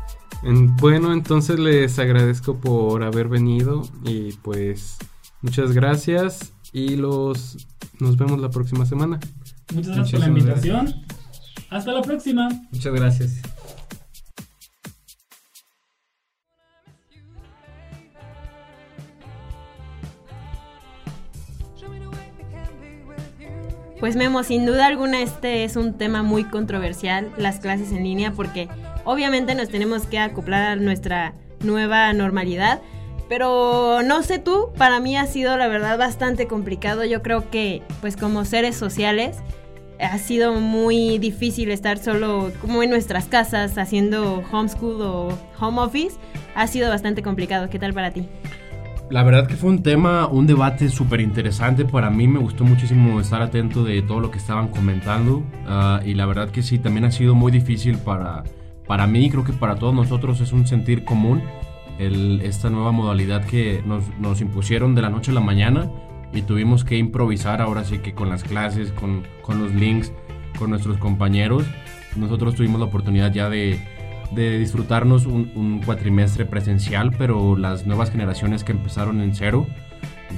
[0.80, 4.98] Bueno, entonces les agradezco por haber venido y pues
[5.42, 7.68] muchas gracias y los
[8.00, 9.20] nos vemos la próxima semana.
[9.74, 10.96] Muchas gracias por la invitación.
[11.70, 12.50] Hasta la próxima.
[12.72, 13.42] Muchas gracias.
[24.00, 28.32] Pues Memo, sin duda alguna este es un tema muy controversial, las clases en línea,
[28.32, 28.70] porque
[29.04, 32.82] obviamente nos tenemos que acoplar a nuestra nueva normalidad.
[33.28, 37.04] Pero no sé tú, para mí ha sido la verdad bastante complicado.
[37.04, 39.38] Yo creo que pues como seres sociales
[40.00, 46.16] ha sido muy difícil estar solo como en nuestras casas haciendo homeschool o home office.
[46.56, 47.70] Ha sido bastante complicado.
[47.70, 48.28] ¿Qué tal para ti?
[49.10, 51.84] La verdad que fue un tema, un debate súper interesante.
[51.84, 55.38] Para mí me gustó muchísimo estar atento de todo lo que estaban comentando.
[55.38, 58.44] Uh, y la verdad que sí, también ha sido muy difícil para,
[58.88, 61.42] para mí creo que para todos nosotros es un sentir común
[61.98, 65.90] el, esta nueva modalidad que nos, nos, impusieron de la noche a la mañana
[66.32, 70.14] y tuvimos que improvisar ahora sí que con las clases, con, con los links,
[70.60, 71.66] con nuestros compañeros.
[72.16, 73.80] Nosotros tuvimos la oportunidad ya de
[74.32, 79.68] de disfrutarnos un, cuatrimestre presencial, pero las nuevas generaciones que empezaron en cero,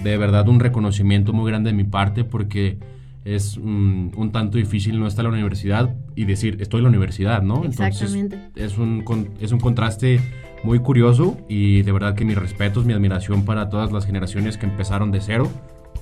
[0.03, 2.77] de verdad un reconocimiento muy grande de mi parte porque
[3.23, 7.43] es un tanto difícil no estar en la universidad y decir, estoy en la universidad,
[7.43, 7.63] ¿no?
[7.63, 8.35] Exactamente.
[8.35, 9.03] Entonces, es un,
[9.39, 10.19] es un contraste
[10.63, 14.65] muy curioso y de verdad que mis respetos, mi admiración para todas las generaciones que
[14.65, 15.49] empezaron de cero.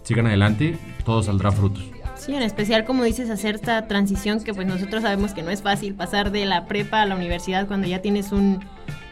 [0.03, 1.83] Sigan adelante, todo saldrá frutos.
[2.19, 5.61] Sí, en especial como dices, hacer esta transición que pues nosotros sabemos que no es
[5.61, 8.59] fácil pasar de la prepa a la universidad cuando ya tienes un,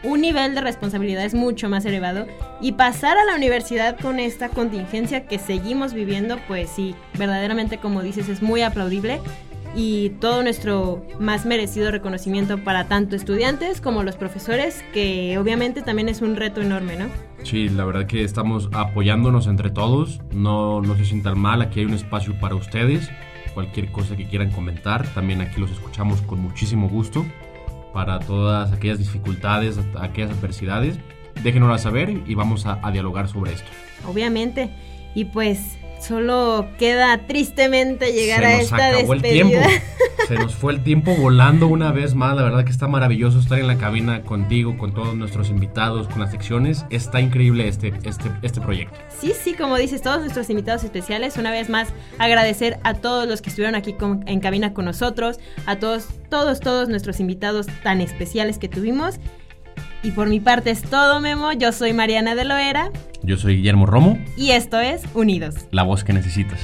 [0.04, 2.26] un nivel de responsabilidades mucho más elevado.
[2.60, 8.02] Y pasar a la universidad con esta contingencia que seguimos viviendo, pues sí, verdaderamente como
[8.02, 9.20] dices es muy aplaudible
[9.74, 16.08] y todo nuestro más merecido reconocimiento para tanto estudiantes como los profesores, que obviamente también
[16.08, 17.06] es un reto enorme, ¿no?
[17.44, 20.20] Sí, la verdad que estamos apoyándonos entre todos.
[20.32, 23.10] No, no se sientan mal, aquí hay un espacio para ustedes.
[23.54, 27.24] Cualquier cosa que quieran comentar, también aquí los escuchamos con muchísimo gusto.
[27.92, 30.98] Para todas aquellas dificultades, aquellas adversidades,
[31.42, 33.70] déjenoslas saber y vamos a, a dialogar sobre esto.
[34.06, 34.70] Obviamente.
[35.14, 39.48] Y pues solo queda tristemente llegar Se a nos esta acabó el despedida.
[39.66, 39.68] tiempo.
[40.28, 42.36] Se nos fue el tiempo volando una vez más.
[42.36, 46.20] La verdad que está maravilloso estar en la cabina contigo, con todos nuestros invitados, con
[46.20, 46.84] las secciones.
[46.90, 48.98] Está increíble este, este, este proyecto.
[49.20, 51.88] Sí, sí, como dices, todos nuestros invitados especiales, una vez más
[52.18, 56.60] agradecer a todos los que estuvieron aquí con- en cabina con nosotros, a todos, todos,
[56.60, 59.18] todos nuestros invitados tan especiales que tuvimos.
[60.02, 61.52] Y por mi parte es todo, Memo.
[61.52, 62.90] Yo soy Mariana de Loera
[63.22, 65.54] Yo soy Guillermo Romo, y esto es Unidos.
[65.72, 66.60] la voz que necesitas.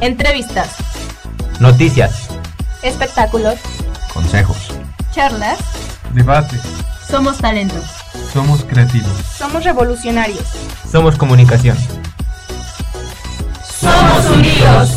[0.00, 0.70] Entrevistas,
[1.60, 2.28] Noticias.
[2.82, 3.56] Espectáculos.
[4.14, 4.56] Consejos.
[5.12, 5.58] charlas,
[6.14, 6.56] Debate.
[7.08, 7.74] somos talento.
[8.32, 9.10] Somos creativos.
[9.36, 10.44] Somos revolucionarios.
[10.90, 11.76] Somos comunicación.
[13.80, 14.90] ¡Somos unidos!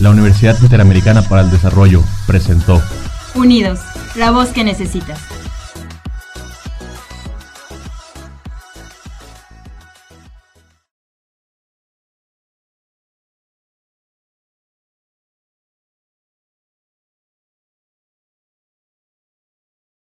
[0.00, 2.82] La Universidad Interamericana para el Desarrollo presentó
[3.34, 3.80] Unidos,
[4.14, 5.18] la voz que necesitas.